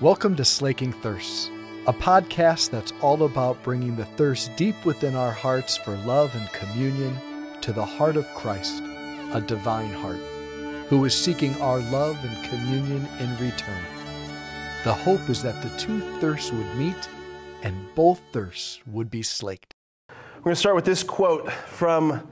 [0.00, 1.50] Welcome to Slaking Thirsts,
[1.88, 6.48] a podcast that's all about bringing the thirst deep within our hearts for love and
[6.52, 7.18] communion
[7.62, 8.80] to the heart of Christ,
[9.32, 10.20] a divine heart,
[10.86, 13.82] who is seeking our love and communion in return.
[14.84, 17.08] The hope is that the two thirsts would meet
[17.64, 19.74] and both thirsts would be slaked.
[20.08, 22.24] We're going to start with this quote from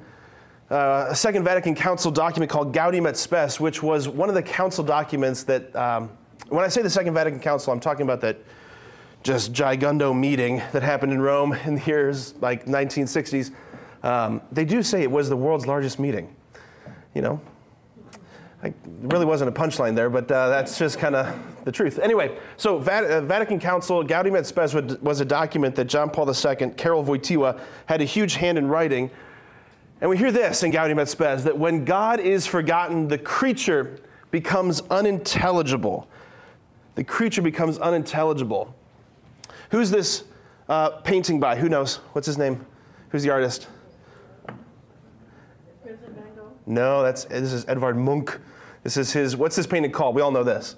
[0.71, 4.43] uh, a Second Vatican Council document called Gaudium et Spes, which was one of the
[4.45, 6.11] council documents that, um,
[6.49, 8.39] when I say the Second Vatican Council, I'm talking about that
[9.23, 13.53] just gigundo meeting that happened in Rome in the years like 1960s.
[14.03, 16.35] Um, they do say it was the world's largest meeting.
[17.15, 17.41] You know,
[18.63, 21.99] I really wasn't a punchline there, but uh, that's just kind of the truth.
[21.99, 26.71] Anyway, so uh, Vatican Council, Gaudium et Spes was, a document that John Paul II,
[26.77, 29.11] Karol Wojtyła, had a huge hand in writing.
[30.01, 33.99] And we hear this in Gaudium et Spes, that when God is forgotten, the creature
[34.31, 36.09] becomes unintelligible.
[36.97, 38.75] The creature becomes unintelligible.
[39.71, 40.25] Who's this
[40.69, 41.57] uh, painting by?
[41.57, 41.97] Who knows?
[42.13, 42.67] What's his name?
[43.11, 43.69] Who's the artist?
[46.67, 48.31] No, that's this is Edvard Munch.
[48.83, 49.37] This is his.
[49.37, 50.17] What's this painting called?
[50.17, 50.77] We all know this.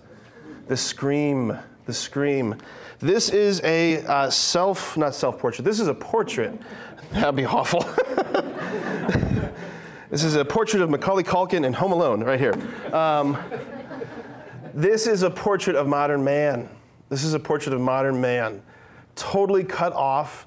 [0.67, 1.57] The Scream.
[1.87, 2.57] The Scream.
[2.99, 5.65] This is a uh, self, not self-portrait.
[5.65, 6.53] This is a portrait.
[7.13, 7.81] That'd be awful.
[10.11, 12.55] this is a portrait of Macaulay Culkin in Home Alone, right here.
[12.93, 13.39] Um,
[14.79, 16.69] this is a portrait of modern man.
[17.09, 18.63] This is a portrait of modern man,
[19.17, 20.47] totally cut off,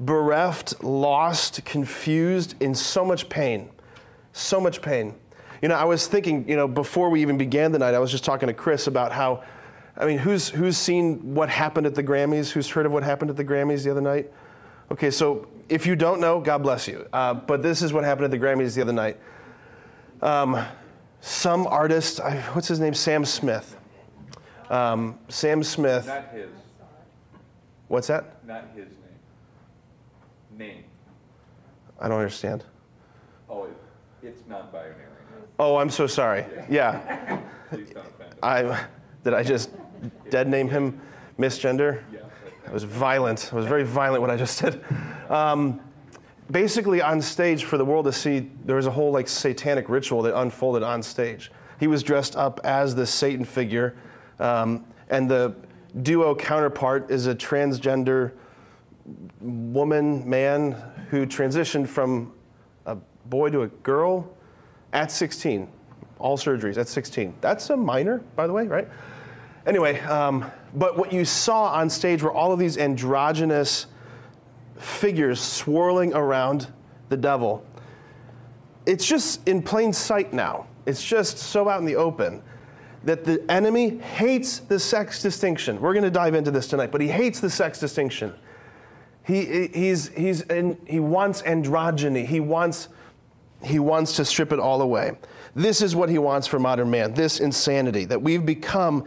[0.00, 3.70] bereft, lost, confused, in so much pain.
[4.32, 5.14] So much pain.
[5.62, 8.10] You know, I was thinking, you know, before we even began the night, I was
[8.10, 9.44] just talking to Chris about how,
[9.96, 12.50] I mean, who's, who's seen what happened at the Grammys?
[12.50, 14.32] Who's heard of what happened at the Grammys the other night?
[14.90, 17.06] Okay, so if you don't know, God bless you.
[17.12, 19.18] Uh, but this is what happened at the Grammys the other night.
[20.20, 20.64] Um,
[21.20, 22.94] some artist, I, what's his name?
[22.94, 23.76] Sam Smith.
[24.70, 26.06] Um, Sam Smith.
[26.06, 26.50] Not his.
[27.88, 28.46] What's that?
[28.46, 30.58] Not his name.
[30.58, 30.84] Name.
[32.00, 32.64] I don't understand.
[33.48, 33.76] Oh, it,
[34.22, 34.94] it's non-binary.
[35.58, 36.44] Oh, I'm so sorry.
[36.70, 37.40] Yeah.
[37.70, 38.32] Please don't offend.
[38.32, 38.38] us.
[38.42, 38.86] I,
[39.24, 39.70] did I just
[40.30, 41.00] dead name him
[41.38, 42.02] misgender?
[42.12, 42.20] Yeah.
[42.66, 43.44] It was violent.
[43.44, 44.84] It was very violent what I just did.
[45.30, 45.80] Um,
[46.50, 50.22] basically, on stage for the world to see, there was a whole like satanic ritual
[50.22, 51.50] that unfolded on stage.
[51.80, 53.96] He was dressed up as the Satan figure,
[54.40, 55.54] um, and the
[56.02, 58.32] duo counterpart is a transgender
[59.40, 60.72] woman, man
[61.10, 62.32] who transitioned from
[62.86, 64.28] a boy to a girl
[64.92, 65.68] at 16.
[66.18, 67.34] All surgeries at 16.
[67.40, 68.88] That's a minor, by the way, right?
[69.66, 73.86] Anyway, um, but what you saw on stage were all of these androgynous
[74.78, 76.68] figures swirling around
[77.08, 77.64] the devil.
[78.86, 80.66] It's just in plain sight now.
[80.86, 82.42] It's just so out in the open
[83.04, 85.80] that the enemy hates the sex distinction.
[85.80, 88.34] We're going to dive into this tonight, but he hates the sex distinction.
[89.24, 92.24] He, he's, he's in, he wants androgyny.
[92.24, 92.88] He wants,
[93.62, 95.12] he wants to strip it all away.
[95.54, 99.04] This is what he wants for modern man this insanity that we've become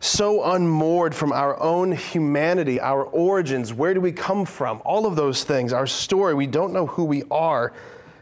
[0.00, 3.72] so unmoored from our own humanity, our origins.
[3.72, 4.82] Where do we come from?
[4.84, 6.34] All of those things, our story.
[6.34, 7.72] We don't know who we are,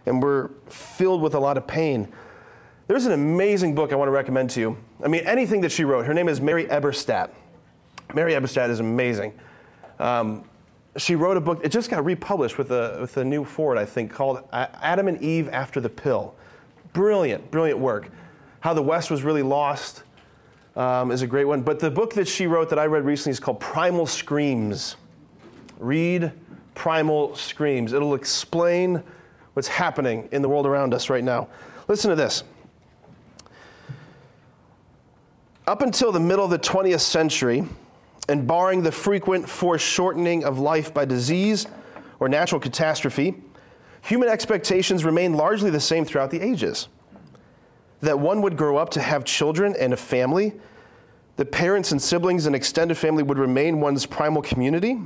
[0.07, 2.13] and we're filled with a lot of pain.
[2.87, 4.77] There's an amazing book I want to recommend to you.
[5.03, 6.07] I mean, anything that she wrote.
[6.07, 7.31] Her name is Mary Eberstadt.
[8.15, 9.33] Mary Eberstadt is amazing.
[9.99, 10.45] Um,
[10.97, 13.84] she wrote a book, it just got republished with a, with a new forward, I
[13.84, 16.34] think, called Adam and Eve After the Pill.
[16.93, 18.11] Brilliant, brilliant work.
[18.61, 20.05] How the West was really lost
[20.77, 21.62] um, is a great one.
[21.62, 24.97] But the book that she wrote that I read recently is called Primal Screams.
[25.79, 26.33] Read
[26.75, 27.93] Primal Screams.
[27.93, 29.03] It'll explain
[29.55, 31.49] what's happening in the world around us right now.
[31.89, 32.43] Listen to this.
[35.67, 37.65] Up until the middle of the 20th century,
[38.29, 41.67] and barring the frequent foreshortening of life by disease
[42.21, 43.34] or natural catastrophe,
[44.03, 46.89] human expectations remained largely the same throughout the ages.
[48.04, 50.53] That one would grow up to have children and a family,
[51.37, 55.01] that parents and siblings and extended family would remain one's primal community,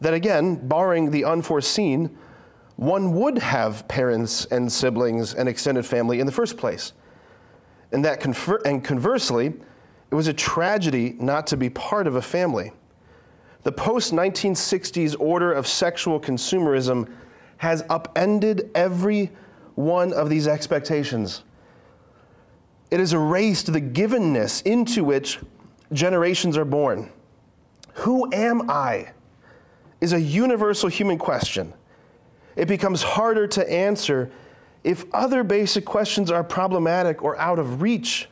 [0.00, 2.16] that again, barring the unforeseen,
[2.76, 6.92] one would have parents and siblings and extended family in the first place.
[7.90, 9.46] And that confer- and conversely,
[10.12, 12.70] it was a tragedy not to be part of a family.
[13.64, 17.12] The post 1960s order of sexual consumerism
[17.56, 19.32] has upended every
[19.74, 21.42] one of these expectations.
[22.90, 25.38] It has erased the givenness into which
[25.92, 27.10] generations are born.
[27.94, 29.12] Who am I?
[30.00, 31.72] is a universal human question.
[32.56, 34.30] It becomes harder to answer
[34.82, 38.28] if other basic questions are problematic or out of reach.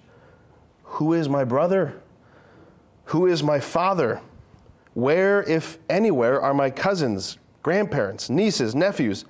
[0.84, 2.00] Who is my brother?
[3.06, 4.20] Who is my father?
[4.94, 9.24] Where, if anywhere, are my cousins, grandparents, nieces, nephews,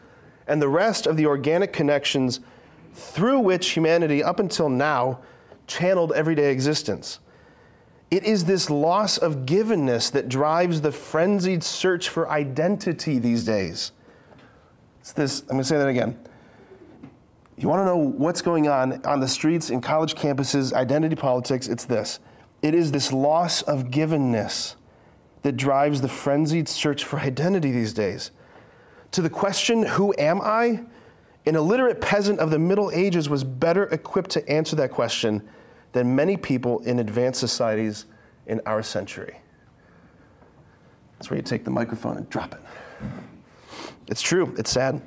[0.47, 2.41] and the rest of the organic connections
[2.99, 5.21] through which humanity, up until now,
[5.67, 7.21] channeled everyday existence?
[8.11, 13.93] It is this loss of givenness that drives the frenzied search for identity these days.
[15.01, 16.19] It's this, I'm going to say that again.
[17.57, 21.69] You want to know what's going on on the streets, in college campuses, identity politics?
[21.69, 22.21] It's this.
[22.63, 24.77] It is this loss of givenness
[25.43, 28.31] that drives the frenzied search for identity these days.
[29.13, 30.85] To the question, Who am I?
[31.49, 35.49] An illiterate peasant of the Middle Ages was better equipped to answer that question
[35.93, 38.05] than many people in advanced societies
[38.49, 39.35] in our century.
[41.17, 42.61] That's where you take the microphone and drop it.
[44.09, 45.01] It's true, it's sad.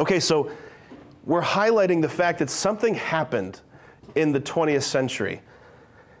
[0.00, 0.50] Okay, so
[1.24, 3.60] we're highlighting the fact that something happened
[4.16, 5.42] in the 20th century.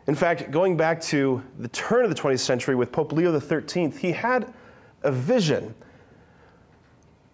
[0.06, 3.90] In fact, going back to the turn of the 20th century with Pope Leo XIII,
[3.90, 4.54] he had
[5.02, 5.74] a vision.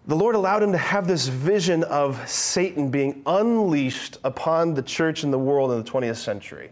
[0.09, 5.21] The Lord allowed him to have this vision of Satan being unleashed upon the church
[5.21, 6.71] and the world in the 20th century.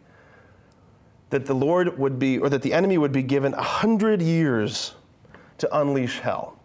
[1.30, 4.96] That the Lord would be, or that the enemy would be given a hundred years
[5.60, 6.58] to unleash hell.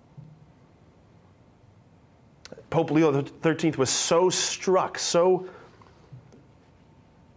[2.70, 5.46] Pope Leo XIII was so struck, so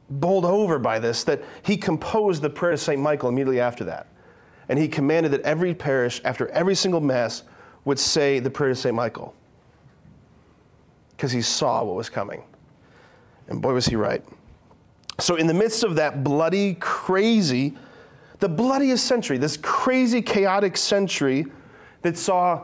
[0.09, 3.01] bowled over by this that he composed the prayer to St.
[3.01, 4.07] Michael immediately after that.
[4.69, 7.43] And he commanded that every parish, after every single Mass,
[7.85, 8.93] would say the prayer to St.
[8.93, 9.33] Michael.
[11.11, 12.43] Because he saw what was coming.
[13.47, 14.23] And boy, was he right.
[15.19, 17.75] So, in the midst of that bloody, crazy,
[18.39, 21.45] the bloodiest century, this crazy, chaotic century
[22.01, 22.63] that saw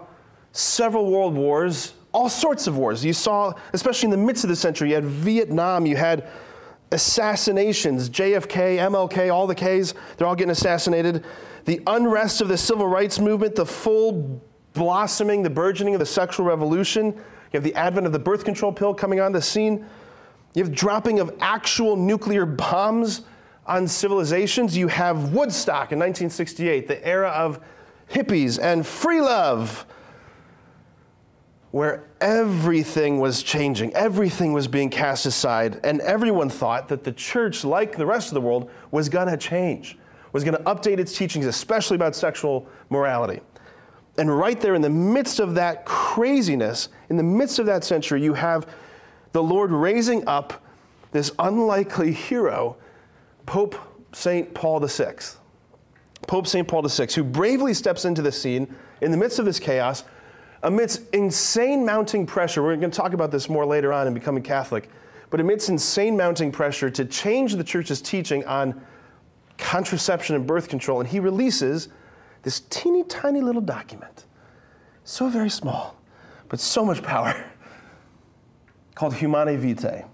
[0.52, 3.06] several world wars, all sorts of wars.
[3.06, 6.28] You saw, especially in the midst of the century, you had Vietnam, you had
[6.92, 11.24] assassinations, JFK, MLK, all the Ks, they're all getting assassinated.
[11.64, 14.42] The unrest of the civil rights movement, the full
[14.74, 17.08] blossoming, the burgeoning of the sexual revolution.
[17.08, 19.86] You have the advent of the birth control pill coming on the scene.
[20.54, 23.22] You have dropping of actual nuclear bombs
[23.66, 24.76] on civilizations.
[24.76, 27.60] You have Woodstock in 1968, the era of
[28.10, 29.86] hippies and free love
[31.72, 37.64] where everything was changing, everything was being cast aside, and everyone thought that the church,
[37.64, 39.98] like the rest of the world, was going to change,
[40.34, 43.40] was going to update its teachings, especially about sexual morality.
[44.18, 48.22] And right there in the midst of that craziness, in the midst of that century,
[48.22, 48.68] you have
[49.32, 50.62] the Lord raising up
[51.12, 52.76] this unlikely hero,
[53.46, 53.76] Pope
[54.14, 54.54] St.
[54.54, 55.16] Paul VI.
[56.28, 56.68] Pope St.
[56.68, 60.04] Paul VI, who bravely steps into the scene in the midst of this chaos
[60.64, 64.44] amidst insane mounting pressure, we're going to talk about this more later on in becoming
[64.44, 64.90] Catholic,
[65.30, 68.80] but amidst insane mounting pressure to change the church's teaching on
[69.58, 71.90] contraception and birth control, and he releases
[72.44, 74.26] this teeny tiny little document,
[75.04, 75.96] so very small,
[76.50, 77.34] but so much power,
[78.96, 80.06] called Humanae Vitae,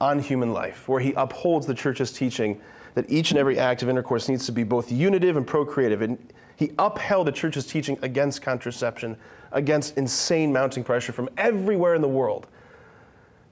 [0.00, 2.60] on human life, where he upholds the church's teaching
[2.94, 6.02] that each and every act of intercourse needs to be both unitive and procreative.
[6.02, 6.18] And
[6.56, 9.16] he upheld the church's teaching against contraception
[9.52, 12.46] against insane mounting pressure from everywhere in the world.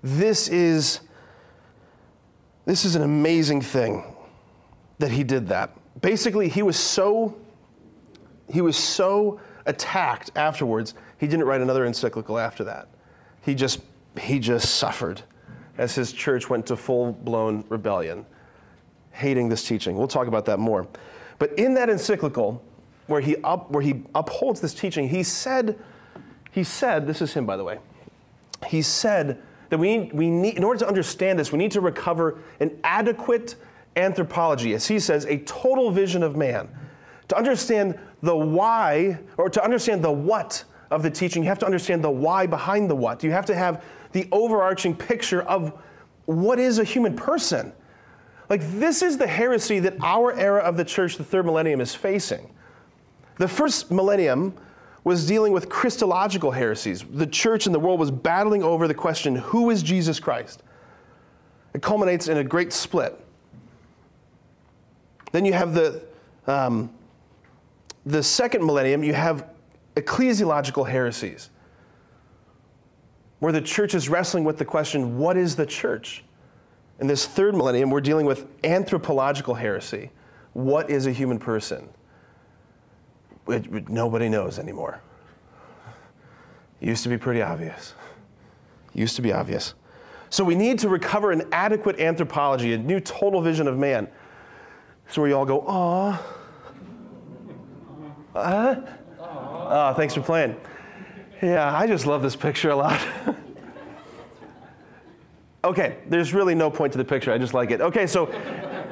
[0.02, 1.00] This is,
[2.64, 4.04] this is an amazing thing
[4.98, 5.70] that he did that.
[6.00, 7.36] Basically, he was so
[8.52, 12.88] he was so attacked afterwards, he didn't write another encyclical after that.
[13.42, 13.80] He just
[14.18, 15.22] he just suffered
[15.76, 18.26] as his church went to full-blown rebellion,
[19.12, 19.96] hating this teaching.
[19.96, 20.88] We'll talk about that more.
[21.38, 22.62] But in that encyclical,
[23.06, 25.78] where he, up, where he upholds this teaching, he said,
[26.50, 27.78] he said, this is him, by the way,
[28.66, 29.40] he said
[29.70, 33.54] that we, we need, in order to understand this, we need to recover an adequate
[33.94, 36.68] anthropology, as he says, a total vision of man.
[37.28, 41.66] To understand the why, or to understand the what of the teaching, you have to
[41.66, 43.22] understand the why behind the what.
[43.22, 45.72] You have to have the overarching picture of
[46.26, 47.72] what is a human person.
[48.48, 51.94] Like, this is the heresy that our era of the church, the third millennium, is
[51.94, 52.50] facing.
[53.36, 54.54] The first millennium
[55.04, 57.04] was dealing with Christological heresies.
[57.04, 60.62] The church and the world was battling over the question who is Jesus Christ?
[61.74, 63.18] It culminates in a great split.
[65.32, 66.02] Then you have the,
[66.46, 66.90] um,
[68.06, 69.48] the second millennium, you have
[69.96, 71.50] ecclesiological heresies,
[73.40, 76.24] where the church is wrestling with the question what is the church?
[77.00, 80.10] In this third millennium, we're dealing with anthropological heresy.
[80.52, 81.88] What is a human person?
[83.48, 85.00] it, it, nobody knows anymore.
[86.80, 87.94] Used to be pretty obvious.
[88.94, 89.74] Used to be obvious.
[90.30, 94.08] So we need to recover an adequate anthropology, a new total vision of man.
[95.08, 96.22] So we all go, ah,
[98.34, 98.76] Uh,
[99.20, 100.56] oh, thanks for playing.
[101.42, 103.00] Yeah, I just love this picture a lot.
[105.64, 107.32] okay, there's really no point to the picture.
[107.32, 107.80] I just like it.
[107.80, 108.30] Okay, so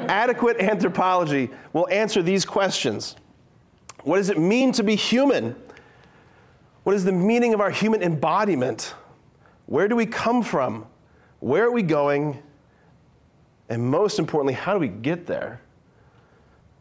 [0.08, 3.16] adequate anthropology will answer these questions
[4.04, 5.56] What does it mean to be human?
[6.84, 8.94] What is the meaning of our human embodiment?
[9.66, 10.86] Where do we come from?
[11.40, 12.42] Where are we going?
[13.68, 15.60] And most importantly, how do we get there?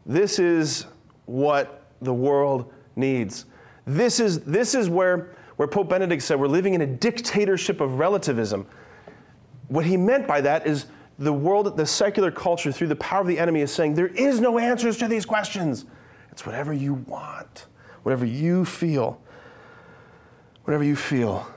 [0.06, 0.86] This is
[1.24, 3.46] what the world needs.
[3.86, 7.98] This is, this is where, where Pope Benedict said we're living in a dictatorship of
[7.98, 8.66] relativism.
[9.68, 10.86] What he meant by that is
[11.18, 14.40] the world, the secular culture, through the power of the enemy, is saying there is
[14.40, 15.86] no answers to these questions.
[16.30, 17.66] It's whatever you want,
[18.02, 19.20] whatever you feel.
[20.64, 21.48] Whatever you feel.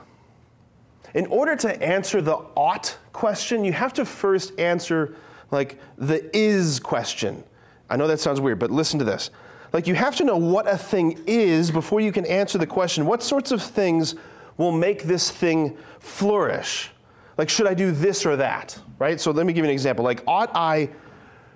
[1.14, 5.16] In order to answer the ought question, you have to first answer
[5.50, 7.42] like the is question.
[7.88, 9.30] I know that sounds weird, but listen to this.
[9.72, 13.06] Like you have to know what a thing is before you can answer the question
[13.06, 14.14] what sorts of things
[14.56, 16.90] will make this thing flourish?
[17.38, 18.78] Like, should I do this or that?
[18.98, 19.18] Right?
[19.18, 20.04] So let me give you an example.
[20.04, 20.90] Like, ought I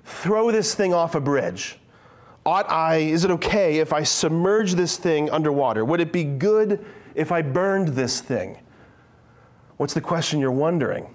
[0.04, 1.76] throw this thing off a bridge?
[2.47, 5.85] Ought I, is it okay if I submerge this thing underwater?
[5.85, 8.59] Would it be good if I burned this thing?
[9.76, 11.14] What's the question you're wondering?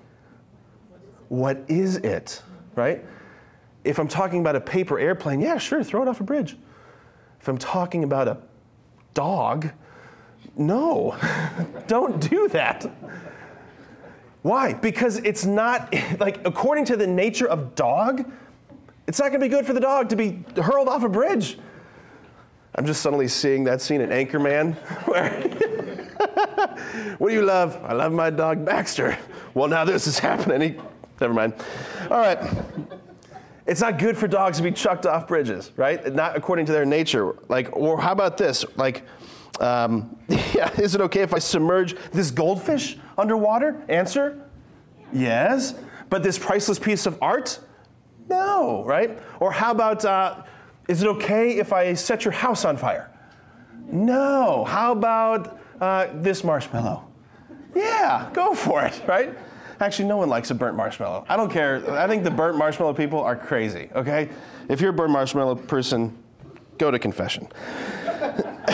[1.29, 2.43] What is it?
[2.75, 3.03] Right?
[3.83, 6.57] If I'm talking about a paper airplane, yeah, sure, throw it off a bridge.
[7.39, 8.37] If I'm talking about a
[9.13, 9.71] dog,
[10.57, 11.17] no,
[11.87, 12.91] don't do that.
[14.41, 14.73] Why?
[14.73, 18.29] Because it's not, like, according to the nature of dog,
[19.07, 21.57] it's not going to be good for the dog to be hurled off a bridge.
[22.75, 24.75] I'm just suddenly seeing that scene in Anchorman
[27.17, 27.79] what do you love?
[27.83, 29.17] I love my dog Baxter.
[29.53, 30.73] Well, now this is happening.
[30.73, 30.79] He,
[31.19, 31.53] never mind.
[32.11, 32.39] All right.
[33.69, 36.13] It's not good for dogs to be chucked off bridges, right?
[36.13, 37.35] Not according to their nature.
[37.49, 38.65] Like, or how about this?
[38.75, 39.03] Like,
[39.59, 43.85] um, yeah, is it okay if I submerge this goldfish underwater?
[43.87, 44.41] Answer:
[45.13, 45.75] Yes.
[46.09, 47.59] But this priceless piece of art?
[48.27, 49.19] No, right?
[49.39, 50.43] Or how about, uh,
[50.87, 53.11] is it okay if I set your house on fire?
[53.85, 54.65] No.
[54.65, 57.05] How about uh, this marshmallow.
[57.75, 59.37] Yeah, go for it, right?
[59.79, 61.25] Actually, no one likes a burnt marshmallow.
[61.29, 61.89] I don't care.
[61.97, 64.29] I think the burnt marshmallow people are crazy, okay?
[64.67, 66.17] If you're a burnt marshmallow person,
[66.77, 67.47] go to confession.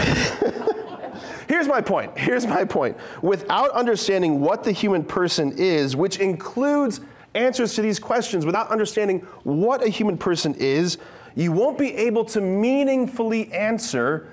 [1.47, 2.17] Here's my point.
[2.17, 2.97] Here's my point.
[3.21, 7.01] Without understanding what the human person is, which includes
[7.35, 10.97] answers to these questions, without understanding what a human person is,
[11.35, 14.27] you won't be able to meaningfully answer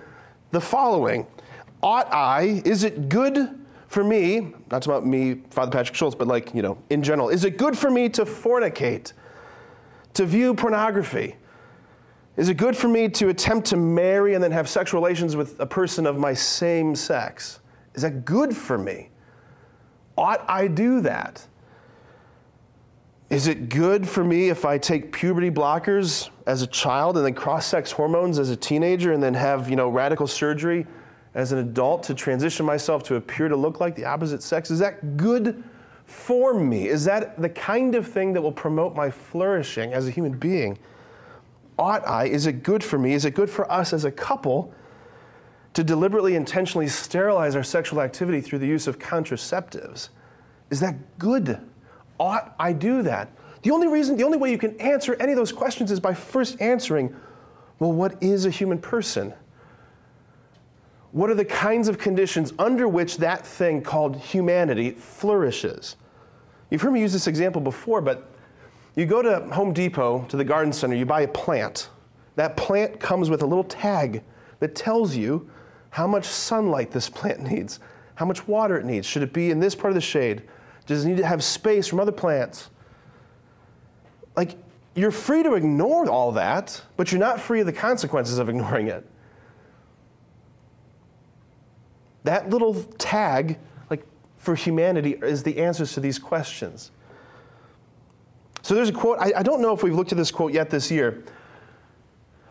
[0.53, 1.27] the following
[1.83, 3.59] ought I, is it good
[3.93, 7.45] for me, not about me, Father Patrick Schultz, but like, you know, in general, is
[7.45, 9.13] it good for me to fornicate,
[10.15, 11.37] to view pornography?
[12.39, 15.61] Is it good for me to attempt to marry and then have sexual relations with
[15.61, 17.61] a person of my same sex?
[17.95, 19.11] Is that good for me?
[20.17, 21.47] Ought I do that?
[23.29, 27.35] Is it good for me if I take puberty blockers as a child and then
[27.35, 30.87] cross sex hormones as a teenager and then have, you know, radical surgery
[31.35, 34.71] as an adult to transition myself to appear to look like the opposite sex?
[34.71, 35.63] Is that good
[36.05, 36.89] for me?
[36.89, 40.79] Is that the kind of thing that will promote my flourishing as a human being?
[41.79, 42.27] Ought I?
[42.27, 43.15] Is it good for me?
[43.15, 44.73] Is it good for us as a couple
[45.73, 50.11] to deliberately, intentionally sterilize our sexual activity through the use of contraceptives?
[50.71, 51.59] Is that good?
[52.19, 53.31] Ought I do that?
[53.63, 56.15] The only reason, the only way you can answer any of those questions is by
[56.15, 57.15] first answering,
[57.79, 59.33] well, what is a human person?
[61.13, 65.97] What are the kinds of conditions under which that thing called humanity flourishes?
[66.71, 68.31] You've heard me use this example before, but
[68.97, 71.91] you go to Home Depot, to the garden center, you buy a plant.
[72.37, 74.23] That plant comes with a little tag
[74.61, 75.51] that tells you
[75.91, 77.79] how much sunlight this plant needs,
[78.15, 79.07] how much water it needs.
[79.07, 80.43] Should it be in this part of the shade?
[80.87, 82.71] Does it need to have space from other plants?
[84.35, 84.57] Like,
[84.95, 88.89] you're free to ignore all that, but you're not free of the consequences of ignoring
[88.89, 89.07] it.
[92.25, 93.59] That little tag,
[93.91, 94.05] like
[94.39, 96.91] for humanity, is the answers to these questions.
[98.63, 100.71] So there's a quote, I, I don't know if we've looked at this quote yet
[100.71, 101.25] this year,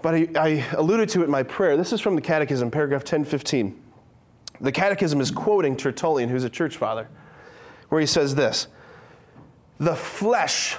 [0.02, 1.78] but I, I alluded to it in my prayer.
[1.78, 3.80] This is from the Catechism, paragraph 1015.
[4.60, 7.08] The Catechism is quoting Tertullian, who's a church father,
[7.90, 8.68] where he says this
[9.80, 10.76] The flesh,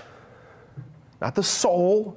[1.20, 2.16] not the soul,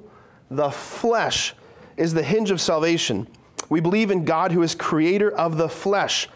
[0.50, 1.54] the flesh
[1.96, 3.26] is the hinge of salvation.
[3.68, 6.28] We believe in God who is creator of the flesh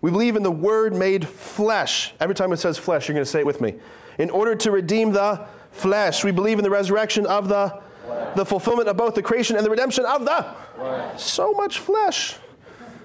[0.00, 2.14] we believe in the Word made flesh.
[2.20, 3.74] Every time it says flesh, you're going to say it with me.
[4.18, 8.36] In order to redeem the flesh, we believe in the resurrection of the, flesh.
[8.36, 10.46] the fulfillment of both the creation and the redemption of the.
[10.76, 11.22] Flesh.
[11.22, 12.36] So much flesh.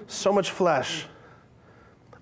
[0.06, 1.06] So much flesh.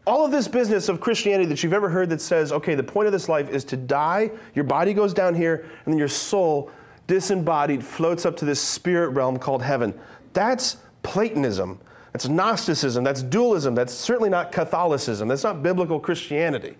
[0.06, 3.06] All of this business of Christianity that you've ever heard that says, okay, the point
[3.06, 6.70] of this life is to die, your body goes down here, and then your soul,
[7.06, 9.94] disembodied, floats up to this spirit realm called heaven.
[10.32, 11.78] That's Platonism.
[12.12, 13.04] That's Gnosticism.
[13.04, 13.74] That's dualism.
[13.74, 15.28] That's certainly not Catholicism.
[15.28, 16.76] That's not biblical Christianity.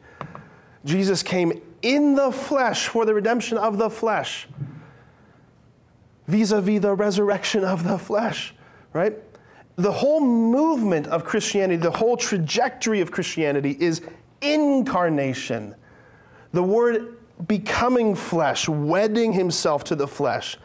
[0.85, 4.49] Jesus came in the flesh for the redemption of the flesh,
[6.27, 8.55] vis a vis the resurrection of the flesh,
[8.93, 9.17] right?
[9.77, 14.03] the whole movement of Christianity, the whole trajectory of Christianity is
[14.41, 15.75] incarnation.
[16.53, 17.17] The word
[17.49, 20.59] becoming flesh, wedding himself to the flesh.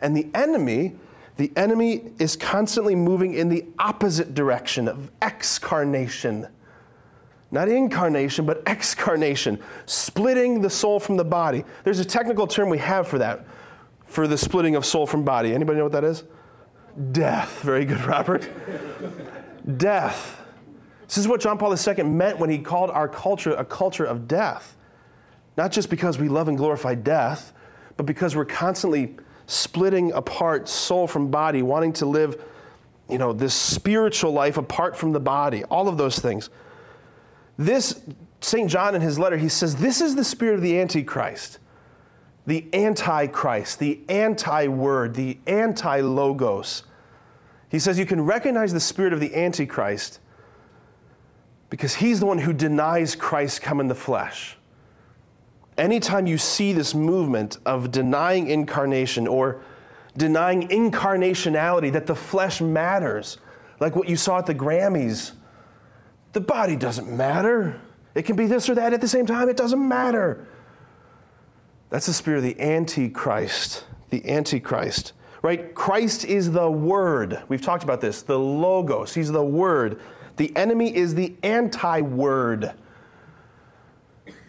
[0.00, 0.96] And the enemy,
[1.38, 6.48] the enemy is constantly moving in the opposite direction of excarnation.
[7.52, 11.64] Not incarnation, but excarnation, splitting the soul from the body.
[11.84, 13.46] There's a technical term we have for that,
[14.06, 15.54] for the splitting of soul from body.
[15.54, 16.24] Anybody know what that is?
[17.12, 17.62] Death.
[17.62, 18.50] Very good, Robert.
[19.78, 20.44] death.
[21.06, 24.26] This is what John Paul II meant when he called our culture a culture of
[24.26, 24.76] death.
[25.56, 27.52] Not just because we love and glorify death,
[27.96, 29.16] but because we're constantly
[29.48, 32.40] splitting apart soul from body, wanting to live,
[33.10, 36.48] you know, this spiritual life apart from the body, all of those things.
[37.56, 38.00] This,
[38.40, 38.70] St.
[38.70, 41.58] John in his letter, he says, this is the spirit of the Antichrist
[42.48, 46.82] the antichrist, the anti word, the anti logos.
[47.68, 50.18] He says you can recognize the spirit of the antichrist
[51.68, 54.56] because he's the one who denies Christ come in the flesh.
[55.78, 59.62] Anytime you see this movement of denying incarnation or
[60.16, 63.38] denying incarnationality, that the flesh matters,
[63.78, 65.32] like what you saw at the Grammys,
[66.32, 67.80] the body doesn't matter.
[68.14, 70.48] It can be this or that at the same time, it doesn't matter.
[71.90, 73.84] That's the spirit of the Antichrist.
[74.10, 75.12] The Antichrist.
[75.42, 75.72] Right?
[75.74, 77.40] Christ is the Word.
[77.48, 78.22] We've talked about this.
[78.22, 79.14] The Logos.
[79.14, 80.00] He's the Word.
[80.36, 82.72] The enemy is the anti Word.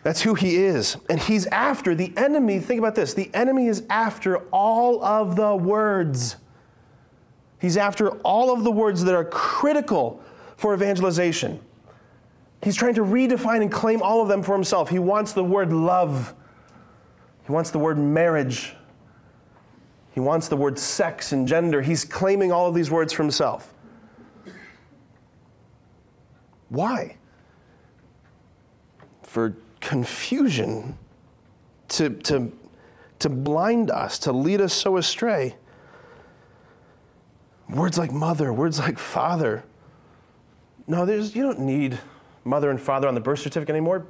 [0.04, 0.98] That's who he is.
[1.10, 2.60] And he's after the enemy.
[2.60, 6.38] Think about this the enemy is after all of the words.
[7.60, 10.22] He's after all of the words that are critical
[10.56, 11.60] for evangelization.
[12.64, 14.90] He's trying to redefine and claim all of them for himself.
[14.90, 16.34] He wants the word love.
[17.46, 18.76] He wants the word marriage.
[20.12, 21.82] He wants the word sex and gender.
[21.82, 23.74] He's claiming all of these words for himself.
[26.70, 27.18] Why?
[29.24, 29.56] For
[29.89, 30.95] confusion,
[31.88, 32.52] to, to,
[33.17, 35.56] to blind us, to lead us so astray.
[37.67, 39.63] Words like mother, words like father.
[40.86, 41.97] No, there's, you don't need
[42.43, 44.06] mother and father on the birth certificate anymore.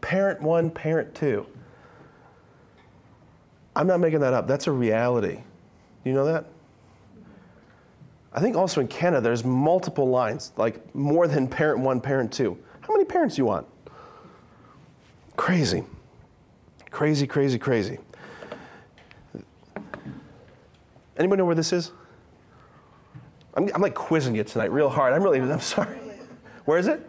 [0.00, 1.44] Parent one, parent two.
[3.74, 4.46] I'm not making that up.
[4.46, 5.38] That's a reality.
[6.04, 6.44] Do you know that?
[8.32, 12.56] I think also in Canada, there's multiple lines, like more than parent one, parent two.
[12.82, 13.66] How many parents do you want?
[15.40, 15.84] Crazy.
[16.90, 17.98] Crazy, crazy, crazy.
[21.16, 21.92] Anybody know where this is?
[23.54, 25.14] I'm, I'm like quizzing you tonight real hard.
[25.14, 25.96] I'm really, I'm sorry.
[26.66, 27.08] Where is it?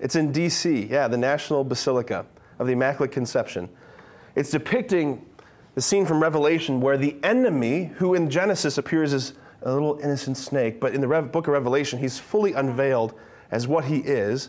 [0.00, 2.26] It's in D.C., yeah, the National Basilica
[2.58, 3.68] of the Immaculate Conception.
[4.34, 5.24] It's depicting
[5.76, 10.36] the scene from Revelation where the enemy, who in Genesis appears as a little innocent
[10.36, 13.14] snake, but in the book of Revelation, he's fully unveiled
[13.52, 14.48] as what he is,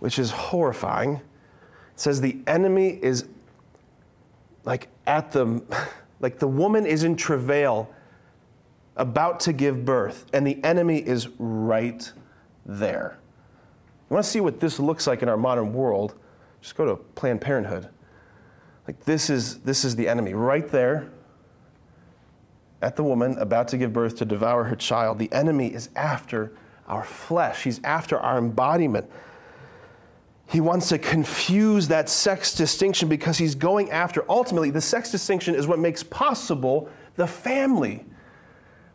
[0.00, 1.20] which is horrifying.
[1.96, 3.26] Says the enemy is
[4.64, 5.62] like at the,
[6.20, 7.90] like the woman is in travail,
[8.96, 12.10] about to give birth, and the enemy is right
[12.64, 13.18] there.
[14.08, 16.14] You want to see what this looks like in our modern world?
[16.60, 17.88] Just go to Planned Parenthood.
[18.86, 21.10] Like this is this is the enemy right there
[22.82, 25.18] at the woman about to give birth to devour her child.
[25.18, 26.52] The enemy is after
[26.86, 27.64] our flesh.
[27.64, 29.10] He's after our embodiment.
[30.48, 35.54] He wants to confuse that sex distinction because he's going after ultimately the sex distinction
[35.54, 38.04] is what makes possible the family.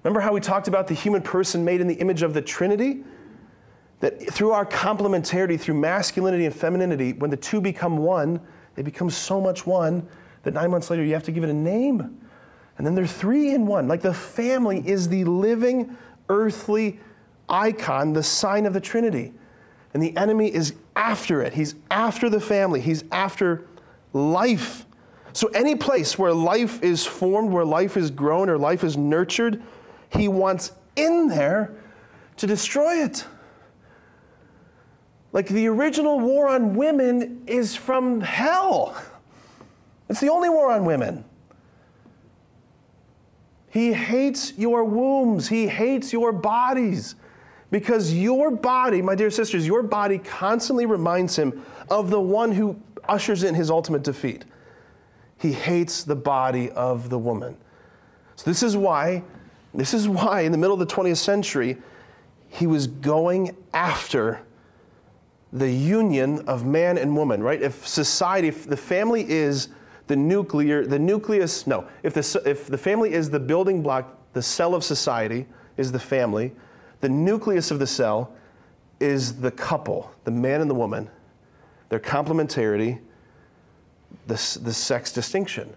[0.03, 3.03] Remember how we talked about the human person made in the image of the Trinity?
[3.99, 8.39] That through our complementarity, through masculinity and femininity, when the two become one,
[8.75, 10.07] they become so much one
[10.43, 12.19] that nine months later you have to give it a name.
[12.77, 13.87] And then they're three in one.
[13.87, 15.95] Like the family is the living,
[16.29, 16.99] earthly
[17.47, 19.33] icon, the sign of the Trinity.
[19.93, 21.53] And the enemy is after it.
[21.53, 23.65] He's after the family, he's after
[24.13, 24.85] life.
[25.33, 29.61] So, any place where life is formed, where life is grown, or life is nurtured,
[30.09, 31.73] he wants in there
[32.37, 33.25] to destroy it.
[35.33, 39.01] Like the original war on women is from hell.
[40.09, 41.23] It's the only war on women.
[43.69, 47.15] He hates your wombs, he hates your bodies.
[47.71, 52.79] Because your body, my dear sisters, your body constantly reminds him of the one who
[53.07, 54.45] ushers in his ultimate defeat.
[55.39, 57.57] He hates the body of the woman.
[58.35, 59.23] So this is why,
[59.73, 61.77] this is why in the middle of the 20th century,
[62.49, 64.41] he was going after
[65.53, 67.61] the union of man and woman, right?
[67.61, 69.69] If society, if the family is
[70.07, 74.41] the nuclear, the nucleus, no, if the, if the family is the building block, the
[74.41, 75.45] cell of society
[75.77, 76.53] is the family,
[77.01, 78.33] the nucleus of the cell
[78.99, 81.09] is the couple, the man and the woman,
[81.89, 82.99] their complementarity,
[84.27, 85.73] the, the sex distinction,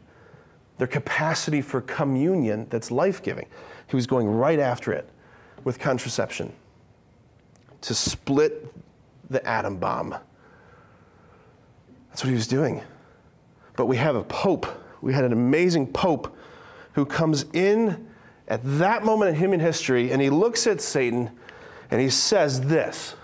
[0.78, 3.46] their capacity for communion that's life giving.
[3.88, 5.08] He was going right after it
[5.64, 6.52] with contraception
[7.80, 8.72] to split
[9.30, 10.16] the atom bomb.
[12.08, 12.82] That's what he was doing.
[13.76, 14.66] But we have a pope.
[15.00, 16.36] We had an amazing pope
[16.92, 18.08] who comes in
[18.48, 21.30] at that moment in human history and he looks at Satan
[21.90, 23.14] and he says this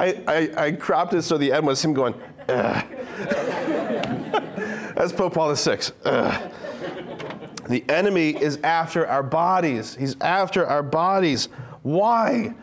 [0.00, 2.14] I, I, I cropped it so the end was him going.
[2.46, 2.86] That's
[5.12, 5.78] Pope Paul VI.
[6.04, 6.52] Ugh.
[7.68, 9.94] The enemy is after our bodies.
[9.94, 11.50] He's after our bodies.
[11.82, 12.54] Why?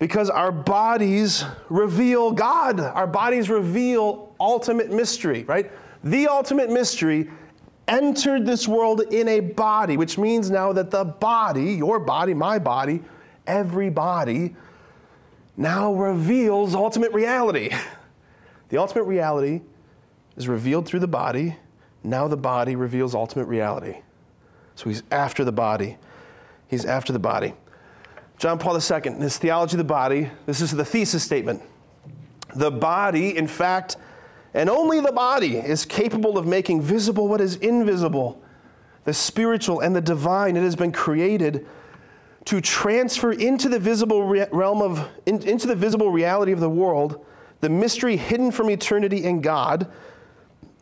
[0.00, 2.80] Because our bodies reveal God.
[2.80, 5.70] Our bodies reveal ultimate mystery, right?
[6.02, 7.30] The ultimate mystery
[7.86, 12.58] entered this world in a body, which means now that the body, your body, my
[12.58, 13.04] body,
[13.46, 14.56] every body,
[15.56, 17.70] now reveals ultimate reality.
[18.68, 19.62] The ultimate reality
[20.36, 21.56] is revealed through the body.
[22.02, 24.00] Now the body reveals ultimate reality.
[24.74, 25.96] So he's after the body.
[26.68, 27.54] He's after the body.
[28.38, 31.62] John Paul II, in his theology of the body, this is the thesis statement.
[32.54, 33.96] The body, in fact,
[34.52, 38.42] and only the body, is capable of making visible what is invisible,
[39.04, 40.56] the spiritual and the divine.
[40.56, 41.66] It has been created
[42.46, 47.24] to transfer into the visible realm of, in, into the visible reality of the world,
[47.60, 49.90] the mystery hidden from eternity in God,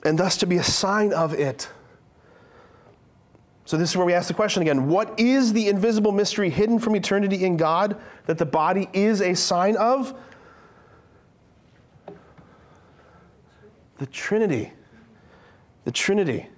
[0.04, 1.68] and thus to be a sign of it.
[3.64, 6.78] So, this is where we ask the question again what is the invisible mystery hidden
[6.78, 7.96] from eternity in God
[8.26, 10.14] that the body is a sign of?
[13.96, 14.70] The Trinity.
[15.84, 16.48] The Trinity.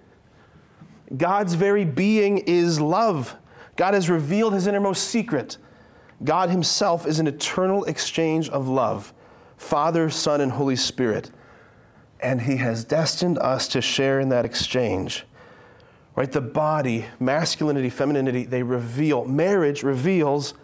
[1.16, 3.37] God's very being is love.
[3.77, 5.59] God has revealed his innermost secret.
[6.25, 9.12] God himself is an eternal exchange of love
[9.57, 11.31] Father, Son, and Holy Spirit.
[12.21, 15.25] And he has destined us to share in that exchange.
[16.15, 16.31] Right?
[16.31, 19.25] The body, masculinity, femininity, they reveal.
[19.25, 20.55] Marriage reveals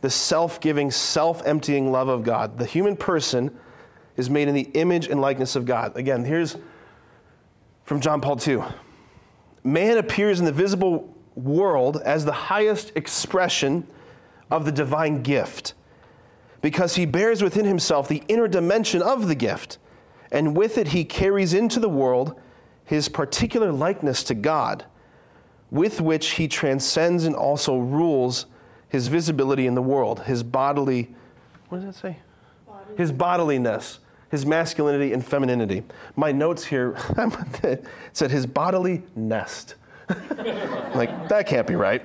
[0.00, 2.58] the self giving, self emptying love of God.
[2.58, 3.56] The human person
[4.16, 5.96] is made in the image and likeness of God.
[5.96, 6.56] Again, here's
[7.84, 8.62] from John Paul II.
[9.64, 13.86] Man appears in the visible world as the highest expression
[14.50, 15.74] of the divine gift
[16.66, 19.78] because he bears within himself the inner dimension of the gift,
[20.32, 22.34] and with it he carries into the world
[22.84, 24.84] his particular likeness to God,
[25.70, 28.46] with which he transcends and also rules
[28.88, 31.14] his visibility in the world, his bodily,
[31.68, 32.16] what does that say?
[32.96, 33.98] His bodiliness,
[34.30, 35.84] his masculinity and femininity.
[36.16, 36.96] My notes here
[38.12, 39.76] said his bodily nest.
[40.94, 42.04] like, that can't be right.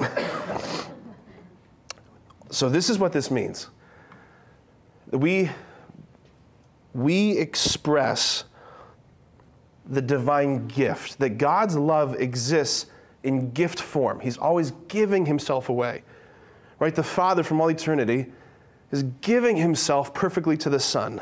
[2.49, 3.67] so, this is what this means.
[5.11, 5.49] We,
[6.93, 8.45] we express
[9.85, 12.87] the divine gift, that God's love exists
[13.23, 14.19] in gift form.
[14.19, 16.03] He's always giving himself away.
[16.79, 16.95] Right?
[16.95, 18.27] The Father from all eternity
[18.91, 21.21] is giving himself perfectly to the Son.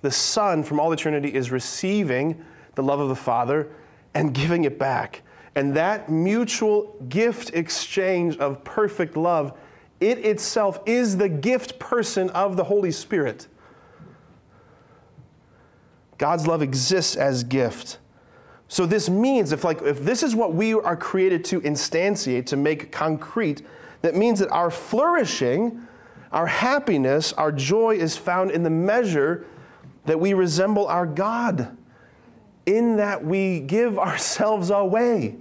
[0.00, 3.68] The Son from all eternity is receiving the love of the Father
[4.14, 5.22] and giving it back.
[5.54, 9.56] And that mutual gift exchange of perfect love,
[10.00, 13.48] it itself is the gift person of the Holy Spirit.
[16.16, 17.98] God's love exists as gift.
[18.68, 22.56] So this means if like if this is what we are created to instantiate, to
[22.56, 23.62] make concrete,
[24.00, 25.86] that means that our flourishing,
[26.32, 29.46] our happiness, our joy is found in the measure
[30.06, 31.76] that we resemble our God
[32.66, 35.36] in that we give ourselves away.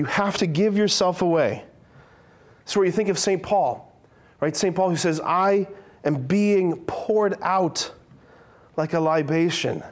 [0.00, 1.62] You have to give yourself away.
[2.64, 3.42] So, where you think of St.
[3.42, 3.94] Paul,
[4.40, 4.56] right?
[4.56, 4.74] St.
[4.74, 5.68] Paul who says, I
[6.04, 7.92] am being poured out
[8.78, 9.82] like a libation.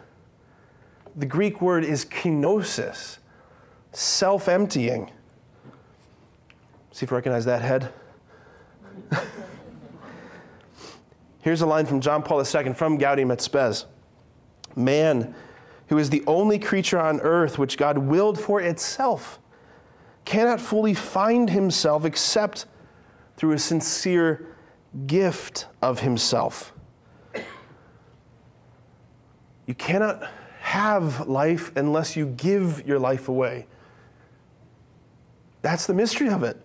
[1.15, 3.19] The Greek word is kenosis,
[3.93, 5.11] self emptying.
[6.93, 7.93] See if you recognize that head.
[11.43, 13.85] Here's a line from John Paul II from Gaudium et Spes
[14.75, 15.35] Man,
[15.89, 19.39] who is the only creature on earth which God willed for itself,
[20.29, 22.67] cannot fully find himself except
[23.39, 24.55] through a sincere
[25.07, 26.75] gift of himself.
[29.67, 30.29] You cannot
[30.61, 33.67] have life unless you give your life away.
[35.63, 36.61] That's the mystery of it.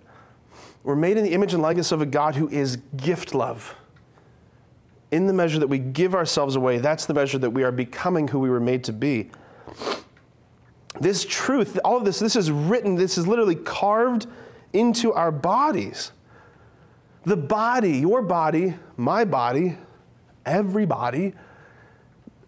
[0.83, 3.75] We're made in the image and likeness of a God who is gift love.
[5.09, 8.27] In the measure that we give ourselves away, that's the measure that we are becoming
[8.27, 9.31] who we were made to be.
[10.99, 14.27] This truth, all of this, this is written, this is literally carved
[14.73, 16.11] into our bodies.
[17.25, 19.77] The body, your body, my body,
[20.45, 21.33] everybody,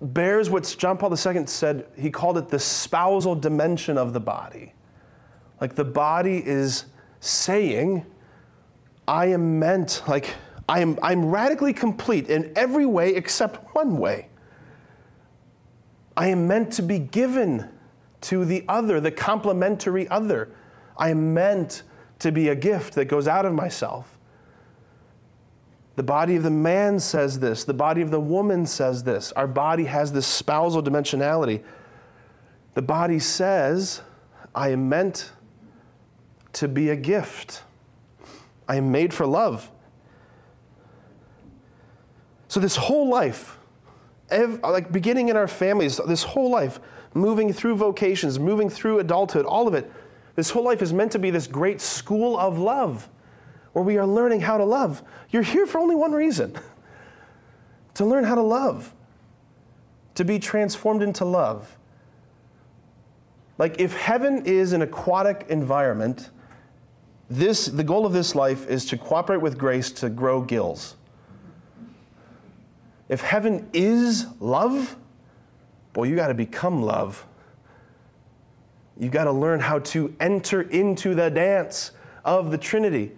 [0.02, 4.74] bears what John Paul II said, he called it the spousal dimension of the body.
[5.62, 6.86] Like the body is
[7.22, 8.06] saying,
[9.08, 10.36] I am meant, like,
[10.68, 14.28] I am, I'm radically complete in every way except one way.
[16.18, 17.70] I am meant to be given
[18.26, 20.50] to the other, the complementary other.
[20.98, 21.84] I am meant
[22.20, 24.18] to be a gift that goes out of myself.
[25.96, 27.64] The body of the man says this.
[27.64, 29.32] The body of the woman says this.
[29.34, 31.64] Our body has this spousal dimensionality.
[32.74, 34.02] The body says,
[34.54, 35.32] I am meant
[36.54, 37.64] to be a gift.
[38.68, 39.70] I am made for love.
[42.48, 43.58] So, this whole life,
[44.32, 46.80] like beginning in our families, this whole life,
[47.16, 49.92] moving through vocations, moving through adulthood, all of it,
[50.36, 53.10] this whole life is meant to be this great school of love
[53.72, 55.02] where we are learning how to love.
[55.32, 56.56] You're here for only one reason
[57.96, 58.94] to learn how to love,
[60.16, 61.78] to be transformed into love.
[63.58, 66.30] Like if heaven is an aquatic environment,
[67.30, 70.98] this, the goal of this life is to cooperate with grace to grow gills.
[73.08, 74.98] If heaven is love,
[75.96, 77.26] boy, you got to become love.
[79.00, 81.92] You got to learn how to enter into the dance
[82.26, 83.14] of the Trinity.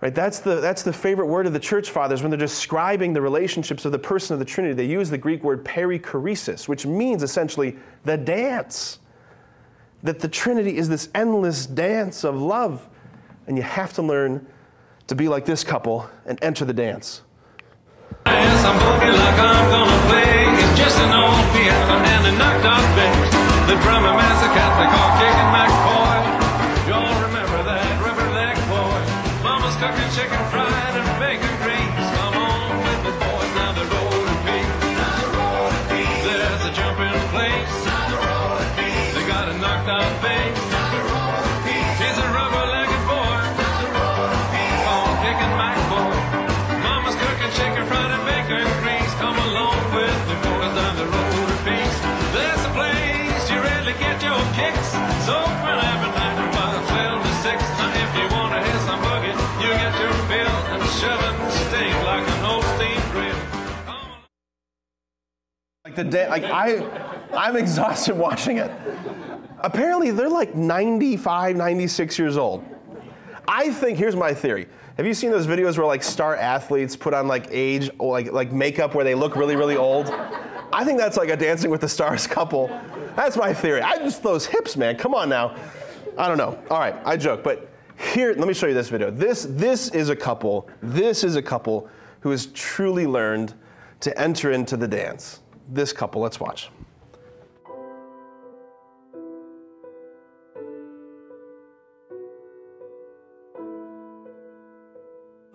[0.00, 0.14] Right?
[0.14, 3.84] That's the, that's the favorite word of the church fathers when they're describing the relationships
[3.84, 4.72] of the person of the Trinity.
[4.72, 9.00] They use the Greek word perichoresis, which means essentially the dance.
[10.04, 12.88] That the Trinity is this endless dance of love.
[13.48, 14.46] And you have to learn
[15.08, 17.22] to be like this couple and enter the dance.
[23.82, 25.97] From a massive Catholic all kicking back
[65.98, 66.82] the day, like I,
[67.36, 68.70] I'm exhausted watching it.
[69.58, 72.64] Apparently, they're like 95, 96 years old.
[73.46, 74.68] I think here's my theory.
[74.96, 78.32] Have you seen those videos where like star athletes put on like age or like
[78.32, 80.08] like makeup where they look really really old?
[80.72, 82.68] I think that's like a Dancing with the Stars couple.
[83.16, 83.80] That's my theory.
[83.80, 84.96] I just those hips, man.
[84.96, 85.56] Come on now.
[86.16, 86.58] I don't know.
[86.70, 89.10] All right, I joke, but here, let me show you this video.
[89.10, 91.88] This, this is a couple, this is a couple
[92.20, 93.54] who has truly learned
[94.00, 95.40] to enter into the dance.
[95.70, 96.70] This couple, let's watch.